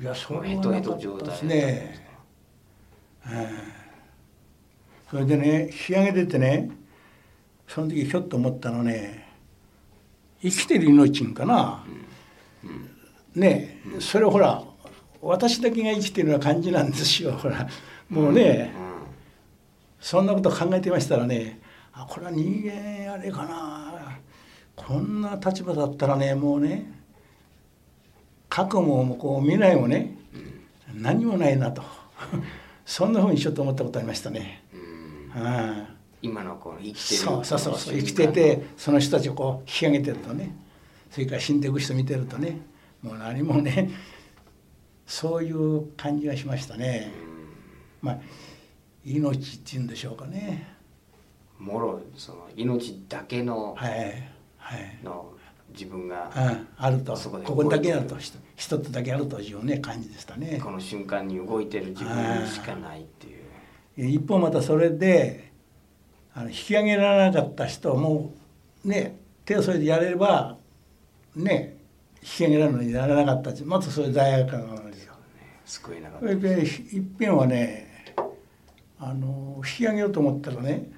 [0.00, 2.10] いやそれはなかですねえ。
[3.26, 3.48] え
[5.10, 6.70] それでね引き上げててね
[7.68, 9.28] その時ひょっと思ったのね
[10.42, 11.84] 生きてる命んかな、
[13.34, 14.00] ねえ。
[14.00, 14.64] それほら
[15.20, 17.68] 私だけが生きてるような感じなんですよほら。
[18.08, 18.72] もうね、
[20.00, 21.60] そんなこと考えてましたらね
[21.92, 24.09] あこれは人間あれかな
[24.86, 26.90] こんな立場だったらねもうね
[28.48, 30.16] 過去もこう未来もね
[30.94, 31.82] 何もないなと。
[32.84, 34.64] そんなふうにちょっと思ったことありましたね。
[34.74, 35.42] うん。
[35.42, 36.00] はい。
[36.22, 40.54] 今のこの生きてるそうそうそう生きててその人たちをこう引き上げてるとね
[41.10, 42.60] それから死んでいく人見てるとね
[43.02, 43.90] もう何もね
[45.06, 47.10] そういう感じがしましたね。
[48.02, 48.18] まあ
[49.04, 50.76] 命っていうんでしょうかね。
[51.58, 54.32] もろその命だけの,、はいはい、
[55.02, 55.32] の
[55.72, 57.16] 自分がうん、あると。
[57.16, 58.16] そこでここだけあると。
[58.18, 60.60] 一一つだけあるというね感じでしたね。
[60.62, 60.70] こ。
[60.70, 63.40] の瞬間に動いてる自分しかないっていう。
[63.96, 65.50] 一方またそれで
[66.34, 68.32] あの引き上げられなかった人も
[68.84, 70.56] ね手を添えてやれれば
[71.34, 71.76] ね
[72.22, 75.14] 引き上げられるのにやらなかったってまたそういう罪悪感があるんですよ。
[75.64, 78.14] 救えなかっそれでいっぺんはね
[78.98, 80.90] あの引き上げようと思ったらね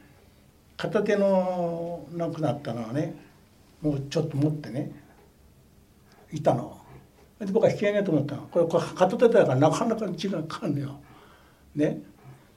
[0.76, 3.14] 片手のなくなったのはね
[3.83, 4.91] もうちょっと持ってね
[6.33, 6.78] いたの。
[7.39, 11.01] で僕は引き上げようと思ったのこれこれ片手だからなかなか時間かかるのよ。
[11.74, 12.01] ね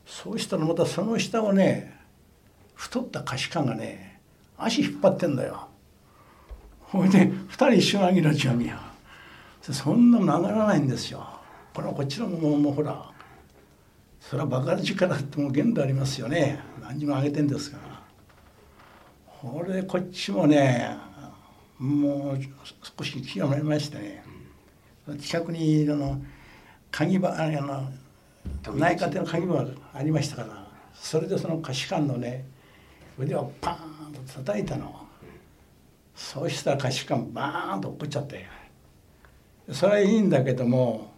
[0.06, 2.00] そうしたらまたその下をね
[2.76, 4.22] 太った菓子缶がね
[4.58, 5.68] 足引っ張ってんだよ。
[6.82, 8.80] ほいで二人一緒に上げるちゃみや。
[9.62, 11.28] そんなの上がらないんですよ。
[11.74, 13.12] これはこちらももうもほら
[14.22, 18.02] それはバカ力ってもう限度ありますよね何にも上げてんですから
[19.28, 20.98] これこっちもね
[21.78, 22.40] もう
[22.98, 24.24] 少し気がめましてね。
[25.20, 26.22] 近くにあの
[26.90, 27.90] 鍵場あの
[28.76, 32.46] 内科手の鍵場がありましたからそれでその菓子缶のね
[33.20, 35.02] 腕をパーンと叩いたの。
[36.16, 38.46] そうしたら菓子缶バーンと落っこっちゃって。
[39.72, 41.12] それはいいんだけども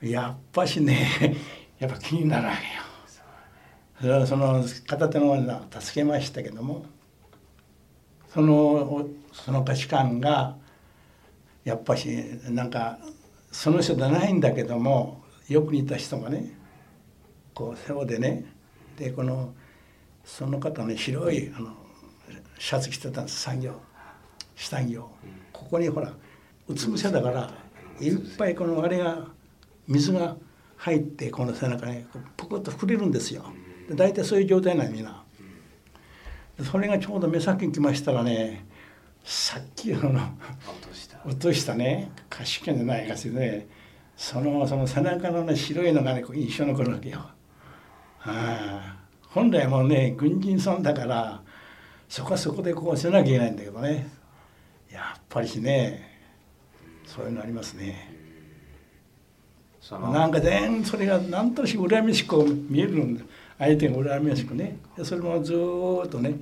[0.00, 1.36] やっぱしね
[1.78, 2.88] やっぱ気になるわけよ。
[4.00, 6.86] それはその片手の女助けましたけども
[8.32, 10.56] そのその価値観が
[11.64, 12.08] やっぱし
[12.48, 12.98] なんか
[13.50, 16.58] その人じゃないんだけどもよく似た人がね
[17.54, 18.44] こう背負でね
[18.96, 19.54] でこの
[20.24, 21.72] その方ね白いあの
[22.58, 23.80] シャツ着てたんです産業
[24.56, 25.10] 下着を
[25.52, 26.12] ここにほら
[26.66, 27.50] うつ伏せだから
[28.00, 29.26] いっぱいこのあれが
[29.86, 30.36] 水が
[30.76, 32.04] 入ってこの背中に
[32.36, 33.44] ポコッと膨れるんですよ。
[33.88, 35.24] で大体そういう状態なんみんな。
[36.62, 38.66] それがちょうど目先に来ましたらね
[39.24, 39.98] さっきの
[41.24, 43.68] 落としたね菓子券じゃないかしね
[44.16, 47.18] そのその背中のね白いのがねこう印象に残るわけよ。
[47.18, 47.32] は
[48.26, 48.96] あ、
[49.28, 51.40] 本来もうね軍人さんだから
[52.08, 54.10] そこはそこでこうせなきゃいけないんだけどね
[54.90, 56.18] やっぱりしね
[57.06, 58.16] そういうのありますね。
[59.90, 63.24] なんか全それが何となく恨みしく見えるんで
[63.58, 64.78] 相手が恨みしくね。
[64.96, 66.34] でそれもずーっとね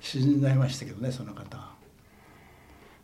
[0.00, 1.58] 沈んじゃいましたけどねその方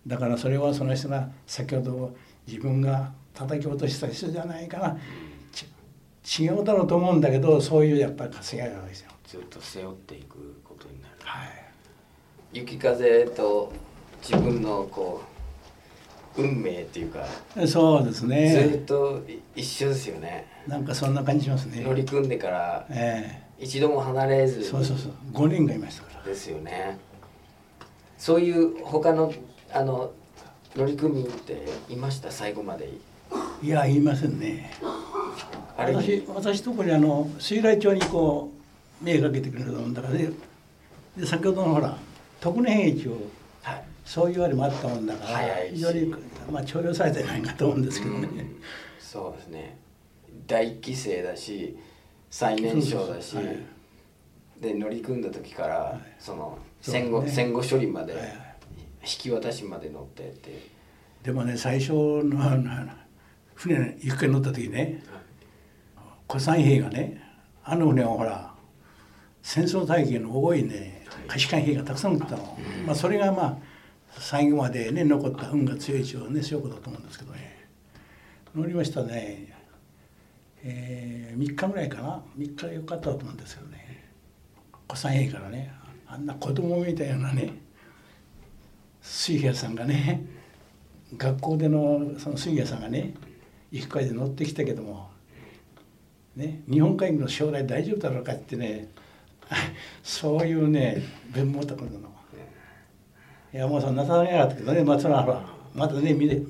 [0.06, 4.98] だからそれはその人が先ほど自分が叩き落とした人じゃないかな。
[6.22, 9.10] ち違うだろうと思うんだけどそういうやっぱり稼ぎがあるわけですよ。
[9.26, 11.14] ずっと背負っていくことになる。
[11.20, 11.48] はい。
[12.52, 13.72] 雪風と
[14.20, 15.22] 自分のこ
[16.36, 17.26] う運命っていうか、
[17.66, 18.82] そうですずっね。
[18.86, 19.22] と
[19.54, 20.46] 一緒ですよね。
[20.66, 21.82] なんかそんな感じしますね。
[21.82, 25.12] 乗り組んでからえ一度も離れずえそうそうそう。
[25.32, 26.22] 五人がいましたから。
[26.24, 26.98] ですよね
[28.18, 29.32] そういう他の
[29.72, 30.12] あの
[30.76, 32.30] 乗組員っていました？
[32.30, 32.88] 最後まで
[33.62, 34.72] いや言いませんね。
[35.76, 38.50] 私私とこにあの水来町にこ
[39.00, 40.30] う目かけてくれるもんだからね。
[41.16, 41.96] で先ほどのほら
[42.40, 43.18] 徳根平一を
[43.62, 45.38] はいそういうあれもあったもんだから
[45.70, 46.06] 非常に
[46.50, 48.28] まあ重用されてないかと思うんですけどね。
[48.28, 48.60] うん
[48.98, 49.76] そうですね
[50.46, 51.76] 大規制だし
[52.32, 53.36] 最年少だし、
[54.58, 58.14] で乗り組んだ時から、その戦後、ね戦後処理まで、
[59.02, 60.66] 引き渡しまで乗ってって。
[61.22, 62.40] でもね最初の
[63.54, 65.04] 船に行くかに乗った時ね
[66.26, 67.22] 古参兵がね
[67.62, 68.54] あの船はほら
[69.42, 73.58] 戦争体験の多いね貸し艦兵がたくさん乗ったの、まあ、それがまあ
[74.18, 77.52] 最後までね残った運が強い以上ねそういうことだと思うんですけどね。
[78.54, 79.48] 乗りましたね、
[80.64, 83.82] えー、3日ぐらいかな？3日よかったと思うんですけどね
[84.88, 85.72] 古参兵からね。
[86.06, 87.54] あんな子供みたいなね。
[89.00, 90.24] 水平さんがね。
[91.16, 93.14] 学校でのその水平さんがね。
[93.70, 95.10] 行く会で乗ってきたけども、
[96.36, 98.88] ね、日本海軍の将来大丈夫だろうかってね。
[100.02, 101.02] そういうね
[101.34, 102.12] 弁もたことの。
[103.54, 104.84] いやもうそんなさげなかったけどね。
[104.84, 106.40] まあそれはまたね見れ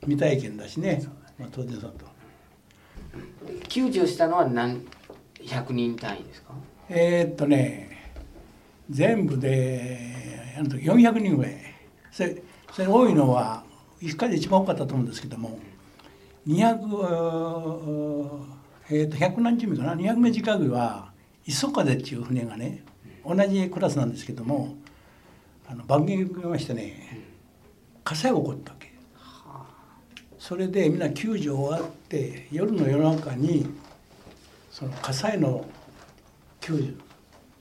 [0.00, 1.02] 未体験だしね、
[1.38, 2.09] まあ、当然そうと。
[3.68, 4.80] 救助したのは何
[5.40, 6.52] 100人単位ですか？
[6.88, 8.12] えーっとね
[8.90, 11.56] 全部であの時400人ぐらい
[12.10, 12.42] それ
[12.72, 13.62] それ多いのは
[14.00, 15.58] 一回で一番多かったと思うんですけども
[16.46, 18.40] 200
[18.90, 21.10] えーっと100何十名かな？200名近くは
[21.46, 22.82] 磯風っていう船がね
[23.24, 24.74] 同じクラスなんですけども
[25.68, 27.28] あの番組がいましてね。
[28.02, 28.74] 火災が起こった。
[30.50, 33.70] それでみんな救助終わって夜の夜中に
[34.68, 35.64] その火災の
[36.60, 36.92] 救助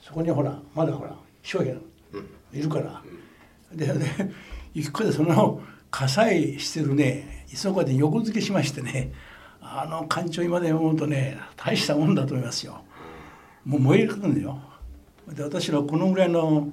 [0.02, 1.80] そこにほらまだほら商品
[2.52, 3.04] いるから、
[3.72, 3.94] でで
[4.74, 5.62] 一個でその
[5.92, 9.14] 火災してるねそこで横付けしましてね
[9.62, 12.82] あの艦長今で思うとね大したもんだと思いますよ。
[13.66, 14.60] もう燃えるんだよ。
[15.28, 16.68] で私はこのぐらいの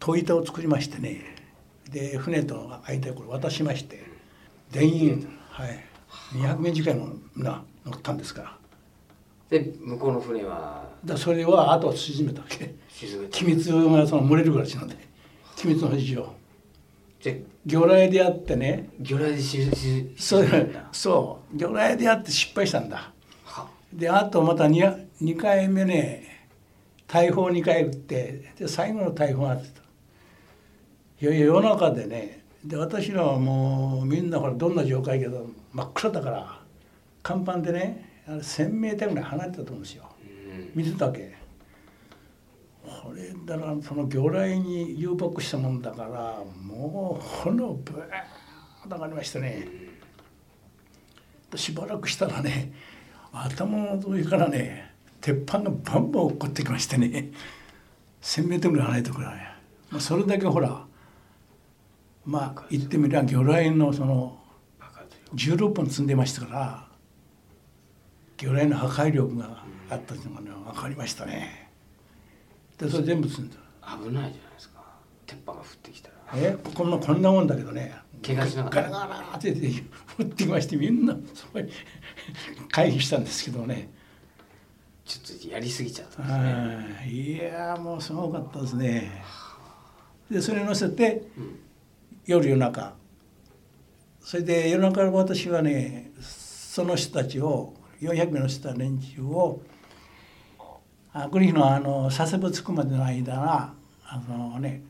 [0.00, 1.22] 戸板を作りましてね
[1.90, 4.04] で船と間これ渡しまして
[4.70, 5.26] 田園、
[5.56, 5.84] はい。
[6.34, 8.58] 200名近いのな乗ったんですから。
[9.48, 10.84] で向こうの船は？
[11.02, 12.74] だそれは後を沈めたわけ。
[12.90, 14.96] 沈めて機密がその漏れるからしので。
[15.56, 16.34] 機密の事情
[17.22, 18.90] で魚雷でやってね。
[19.00, 19.70] 魚雷で沈
[20.50, 23.10] めたそう魚雷でやって失敗したんだ。
[23.44, 23.66] は。
[23.90, 26.48] であとまた 2, 2回目ね
[27.06, 29.80] 大砲2回撃ってで最後の大砲が当てた。
[31.22, 36.60] いやいや夜中でねで私らはもうみんなほらどんな状態けど真っ暗だから
[37.22, 40.04] 甲板でねあれ1,000メーターぐらい離れてたと思うんですよ。
[40.20, 40.70] うん。
[40.74, 41.36] 見てたわけ。
[42.84, 48.08] これだからその魚雷に誘爆したもんだからもう炎ブワー
[48.84, 49.68] ッと上がりましてね。
[51.54, 52.72] しばらくしたらね
[53.32, 57.30] 頭の上からね鉄板がバンバン落っこってきましてね。
[58.22, 59.56] 1,000メートルぐらい離れてくらい、
[59.90, 60.85] まあ、それだけほら
[62.26, 64.38] まあ言ってみりゃ魚雷のその
[64.80, 66.88] 爆発力16本積んでましたから
[68.36, 71.70] 魚雷の破壊力があったっていうのがね分かりましたね。
[72.78, 73.56] でそれ全部積んだ。
[73.80, 74.82] 危ないじゃないですか。
[75.26, 76.14] 鉄板が降ってきたら。
[76.34, 77.94] えこんなこんなもんだけどね。
[78.26, 78.82] 怪我しなかった。
[78.82, 79.52] ガラガラって
[80.18, 81.70] 降ってきましてみんなそこに
[82.70, 83.88] 回避したんですけどね。
[85.04, 86.44] ちょっとやりすぎちゃったんですね。
[86.98, 89.22] はいいやーもうすごかったですね。
[90.30, 91.60] でそれに乗せてうん
[92.26, 92.94] 夜夜中。
[94.20, 99.60] それで夜中私はねその人たちを400名の人た連中を
[101.12, 103.72] あこの日のあの佐世保着くまでの間が
[104.04, 104.82] あのね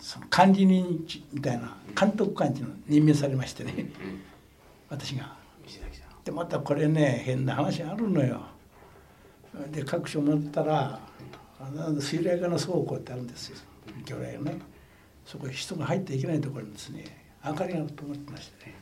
[0.00, 3.74] その管理人みたいな監督官に任命されましてね。
[3.78, 4.32] うん
[4.92, 5.34] 私が。
[6.24, 8.42] でまたこれね変な話あるのよ。
[9.70, 11.00] で各所持ったら
[11.58, 13.56] あの水雷化の倉庫ってあるんですよ。
[14.04, 14.58] 魚雷のね
[15.24, 17.04] そこへ人が入っていけないところにですね
[17.44, 18.74] 明かりが灯ってましてね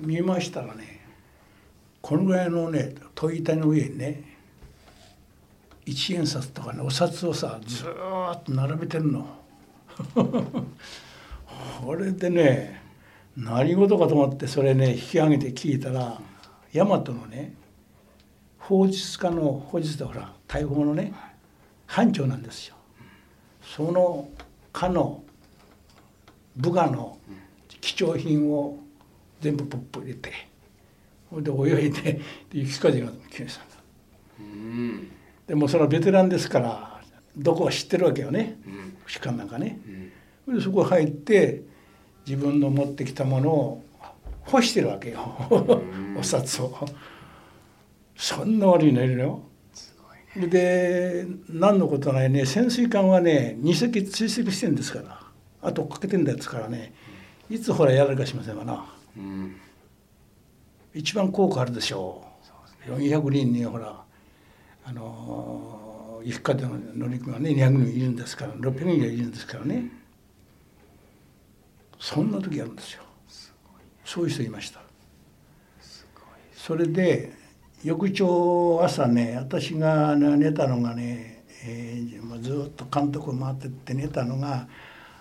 [0.00, 1.00] 見ましたらね
[2.00, 4.32] このぐらいのね戸板の上にね
[5.84, 7.88] 一円札とかねお札をさずっ
[8.44, 9.26] と並べてるの。
[11.84, 12.80] これでね
[13.36, 16.20] 何事かと思ってそれね引き上げて聞いたら
[16.72, 17.54] 大和のね
[18.58, 21.12] 法術家の法術でほら大砲のね
[21.86, 22.76] 班長なんですよ。
[23.62, 24.28] その
[24.72, 25.22] 課の
[26.56, 27.18] 部下の
[27.80, 28.78] 貴重品を
[29.40, 30.32] 全部ポップ入れて
[31.30, 32.20] ほいで泳いでで
[32.52, 33.64] 雪風が来ました。
[35.46, 37.00] でもそのベテランですから
[37.36, 38.58] どこは知ってるわけよね。
[38.66, 38.96] うん。
[39.06, 39.80] 士官なんかね。
[40.46, 40.56] うん。
[40.56, 41.62] でそこ入って
[42.26, 43.84] 自分の持ってきたものを
[44.42, 45.20] 干してるわけよ。
[46.18, 46.86] お札を。
[48.16, 49.18] そんな悪いのいるよ。
[49.20, 49.51] すごいね
[50.36, 52.46] で何のことないね。
[52.46, 55.20] 潜水艦はね2隻追跡してるんですから。
[55.62, 56.92] あとかけてんですからね。
[57.50, 58.84] いつほらやられるかしませんわな。
[59.16, 59.56] うん。
[60.94, 63.08] 一番効果あるでしょそうですね。
[63.08, 64.02] う400人にほら
[64.84, 69.90] あのー、一家での乗組はね200人いるんですから600人いるんですからね。
[71.98, 73.02] そんな時あるんですよ。
[74.04, 74.80] そういう人いました。
[76.56, 77.32] それで
[77.84, 84.66] 翌朝朝ね私が寝たのがね、えーずっと監督を回ってって寝たのが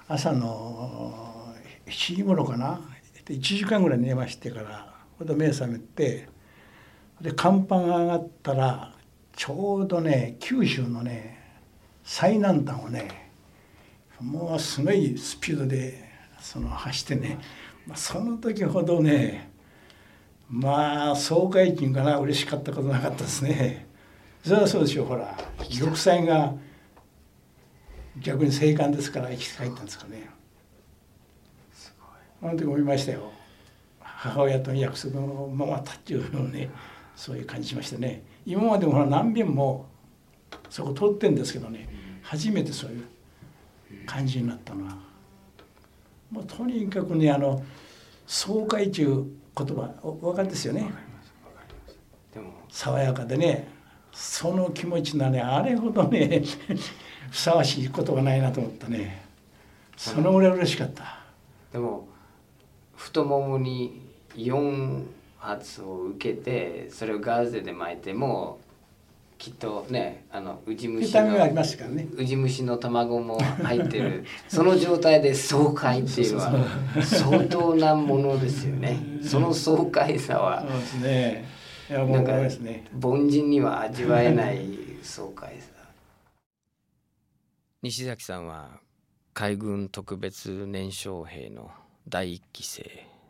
[0.08, 1.54] 朝の
[1.86, 2.82] 7時頃かな。
[3.26, 6.28] 1時間ぐらい寝ましてからほんで目覚めて
[7.22, 8.94] で甲板が上がったら
[9.36, 11.40] ちょうどね九州のね
[12.04, 13.32] 最南端をね
[14.20, 16.04] もうすごいスピードで
[16.40, 17.38] その走ってね、
[17.86, 19.51] まあ、その時ほどね
[20.52, 23.88] まあ総会金かな嬉しかったことなかったですね。
[24.44, 25.38] それはそうでしょうほら。
[25.80, 26.53] 玉砕が
[28.19, 30.30] 逆に青函ですから生き返ったんですかね。
[31.73, 31.95] す
[32.41, 32.52] ごい。
[32.52, 33.32] あの時思いましたよ。
[34.02, 36.69] 母親との約束のままたっていうのをね
[37.15, 38.22] そういう感じしましたね。
[38.45, 39.86] 今までもほら何遍も
[40.69, 41.88] そこ通ってんですけどね
[42.23, 43.06] 初めてそういう
[44.06, 44.98] 感じになったのは。
[46.30, 47.64] もうとにかくねあの
[48.28, 49.26] 爽快中
[49.57, 50.91] 言葉おお分かりですよね
[52.69, 53.68] 爽やかでね
[54.14, 56.41] その気持ちなねあれほどね
[57.30, 59.26] ふさわしいことがないなと思ったね。
[59.95, 61.19] そのぐらい嬉しかった。
[61.72, 62.07] でも
[62.95, 64.02] 太ももに
[64.36, 65.06] 4
[65.38, 68.60] 発を受けてそれをガーゼで巻いても
[69.41, 72.07] きっとねあのウジ虫のね。
[72.15, 74.23] ウジ虫の卵も入ってる。
[74.47, 76.53] その状態で爽快っていうのは
[77.01, 78.99] 相当なものですよね。
[79.23, 80.61] その爽快さは。
[80.61, 81.45] そうですね。
[81.89, 82.85] なんかですね。
[83.01, 84.68] 凡人には味わえない
[85.01, 85.72] 爽快さ。
[87.81, 88.80] 西崎さんは
[89.34, 91.72] 海軍特別年少兵の
[92.07, 92.84] 第一期生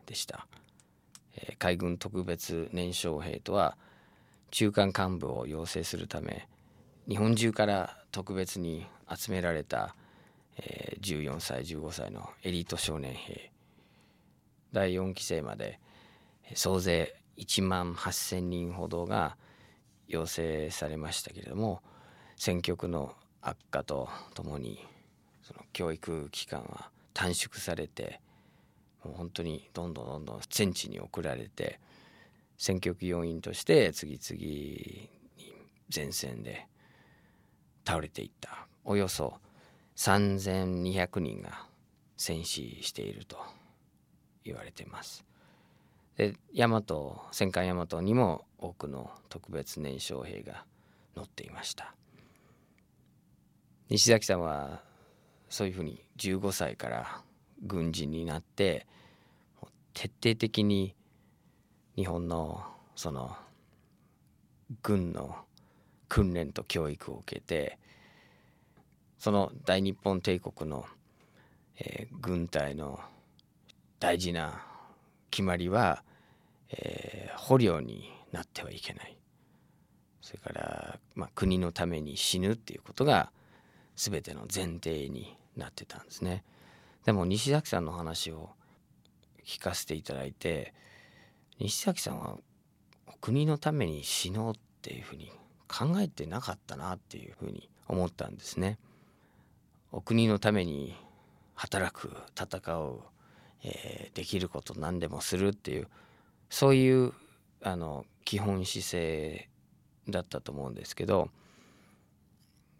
[0.06, 0.46] でした、
[1.38, 3.78] えー海軍特別年少兵とは
[4.52, 6.48] 中間幹部を養成するため
[7.08, 9.96] 日本中から特別に集められた、
[10.58, 13.52] えー14歳15歳のエリート少年兵。
[14.72, 15.80] 第4期生まで
[16.54, 19.36] 総勢1万8,000人ほどが
[20.08, 21.82] 養成されましたけれども
[22.36, 24.86] 戦局の悪化とともに
[25.42, 28.22] その教育期間は短縮されて
[29.04, 31.80] もう本当にどんどんどんどん戦地に送られて
[32.62, 35.10] 戦局要員として次々に
[35.94, 36.68] 前線で
[37.88, 39.34] 倒れていったおよそ
[39.96, 41.66] 3,200人が
[42.18, 43.40] 戦死していると
[44.46, 45.26] 言われています。
[46.18, 46.84] で大和
[47.32, 50.64] 戦艦大和にも多くの特別年少兵が
[51.16, 51.96] 乗っていました
[53.90, 54.84] 西崎さんは
[55.50, 57.22] そういうふうに15歳から
[57.64, 58.86] 軍人になって
[59.94, 60.94] 徹底的に
[61.96, 62.64] 日本の
[62.96, 63.36] その
[64.82, 65.36] 軍の
[66.08, 67.78] 訓練と教育を受けて
[69.18, 70.86] その大日本帝国の、
[71.78, 73.00] えー軍隊の
[74.00, 74.64] 大事な
[75.30, 76.04] 決まりは、
[76.70, 79.18] えー捕虜になってはいけない。
[80.22, 83.32] それから、まあ、国のために死ぬっていうことが
[83.96, 86.44] 全ての前提になってたんですね。
[87.06, 88.52] でも西崎さんの話を
[89.44, 90.74] 聞かせていただいて
[91.62, 92.38] 西崎さんは
[93.22, 95.32] 国のために死のうっていうふうに
[95.68, 98.80] 考えてなかったなっていうふうに思ったんですね。
[99.92, 100.96] お国のために
[101.54, 103.02] 働く戦う
[103.64, 105.88] えーできること何でもするっていう
[106.50, 107.14] そういう
[107.62, 109.50] あの基本姿勢
[110.10, 111.30] だったと思うんですけど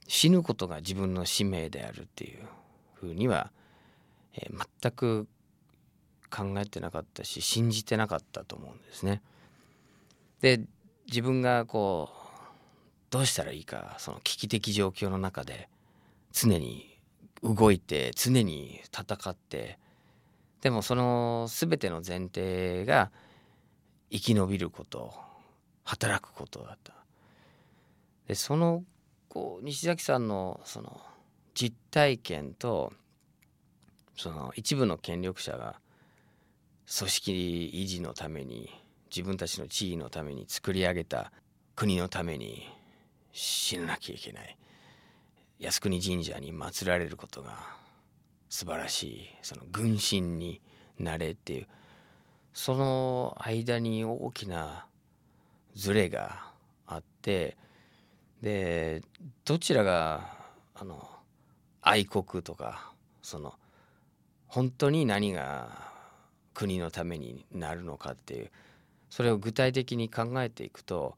[0.08, 2.40] 死ぬことが自分の使命であるっていう
[2.96, 3.52] ふうには、
[4.34, 5.28] えー全く
[6.32, 9.22] 考えてなかったし信じてなかったと思うんですね。
[10.42, 10.62] で
[11.08, 12.22] 自分がこう
[13.12, 15.70] どうしたらいいかその危機的状況の中で
[16.32, 16.98] 常に
[17.44, 19.78] 動いて常に戦って
[20.62, 23.12] でもその全ての前提が
[24.12, 25.14] 生き延びること
[25.84, 26.94] 働くことだった
[28.28, 28.84] でその
[29.28, 31.02] こう西崎さんのその
[31.54, 32.94] 実体験と
[34.16, 35.80] その一部の権力者が
[36.98, 38.70] 組織維持のために
[39.10, 41.32] 自分たちの地位のために作り上げた
[41.76, 42.68] 国のために
[43.32, 44.58] 死ななきゃいけない。
[45.60, 47.82] 靖国神社に祀られることが
[48.50, 50.60] 素晴らしいその軍神に
[51.00, 51.68] なれっていう
[52.54, 54.88] その間に大きな
[55.76, 56.44] ズレが
[56.88, 57.56] あって
[58.42, 59.04] で
[59.46, 60.34] どちらが
[60.74, 61.08] あの
[61.82, 62.92] 愛国とか
[63.22, 63.54] その
[64.48, 65.91] 本当に何が
[66.54, 68.52] 国のためになるのかっていう
[69.10, 71.16] それを具体的に考えていくと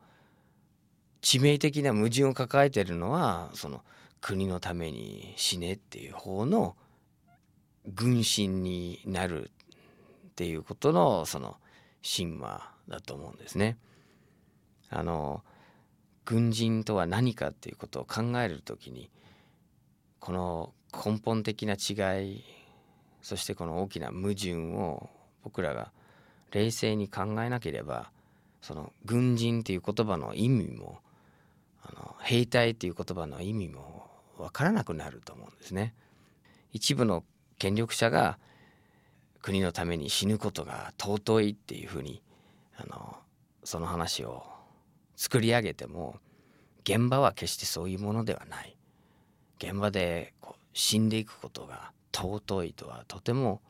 [1.22, 3.82] 致命的な矛盾を抱えているのはその
[4.22, 6.76] 国のために死ねっていう方の
[7.94, 9.52] 軍神になる
[10.28, 11.58] っていうことのその
[12.04, 13.78] 神話だと思うんですね。
[14.90, 15.44] あの
[16.26, 19.10] 軍人とは何かっていうことを考えるときに
[20.20, 22.44] この根本的な違い
[23.22, 25.10] そしてこの大きな矛盾を
[25.44, 25.91] 僕らが
[26.52, 28.11] 冷静に考えなければ
[28.61, 30.99] その軍人っていう言葉の意味も
[31.84, 34.07] あの兵隊っていう言葉の意味も
[34.38, 35.94] 分からなくなると思うんですね。
[36.72, 37.24] 一部の
[37.60, 38.40] 権力者が
[39.41, 42.24] 国のために死ぬことが尊いっていうふうに
[42.78, 43.18] あの
[43.64, 44.44] その話を
[45.15, 46.15] 作り上げても
[46.84, 48.76] 現場は決してそういうものではない
[49.57, 53.61] 現場でこう死んでいくことが尊いとはとても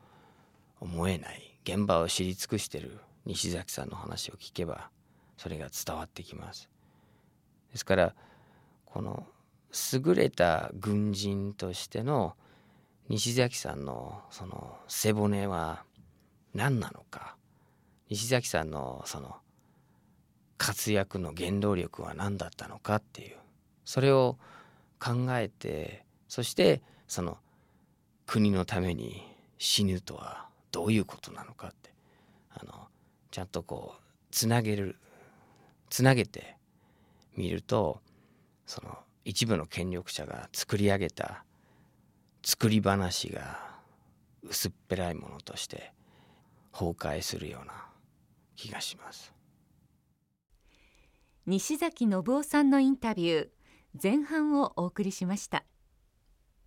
[0.80, 4.90] 思えない現場を知り尽くしてる西崎さんの話を聞けば
[5.36, 6.68] それが伝わってきます。
[7.72, 8.14] ですから
[8.84, 9.26] この
[9.92, 12.36] 優れた軍人としての
[13.08, 15.82] 西崎さんのその背骨は
[16.54, 17.36] 何なのか
[18.08, 19.36] 西崎さんのその
[20.58, 23.36] 活躍の原動力は何だったのかっていう
[23.84, 24.38] それを
[25.00, 27.38] 考えてそしてその
[28.26, 29.22] 国のために
[29.58, 31.94] 死ぬとはどういうことなのかって
[32.50, 32.88] あの
[33.30, 34.02] ちゃんとこう
[34.32, 34.96] つなげる
[35.88, 36.56] つなげて
[37.36, 38.00] みると
[38.66, 41.44] その一部の権力者が作り上げた
[42.42, 43.60] 作り話が
[44.42, 45.92] 薄っぺらいものとして
[46.72, 47.86] 崩壊するような
[48.56, 49.32] 気がします。
[51.46, 53.48] 西崎信夫さんのインタビュー
[54.02, 55.64] 前半をお送りしました。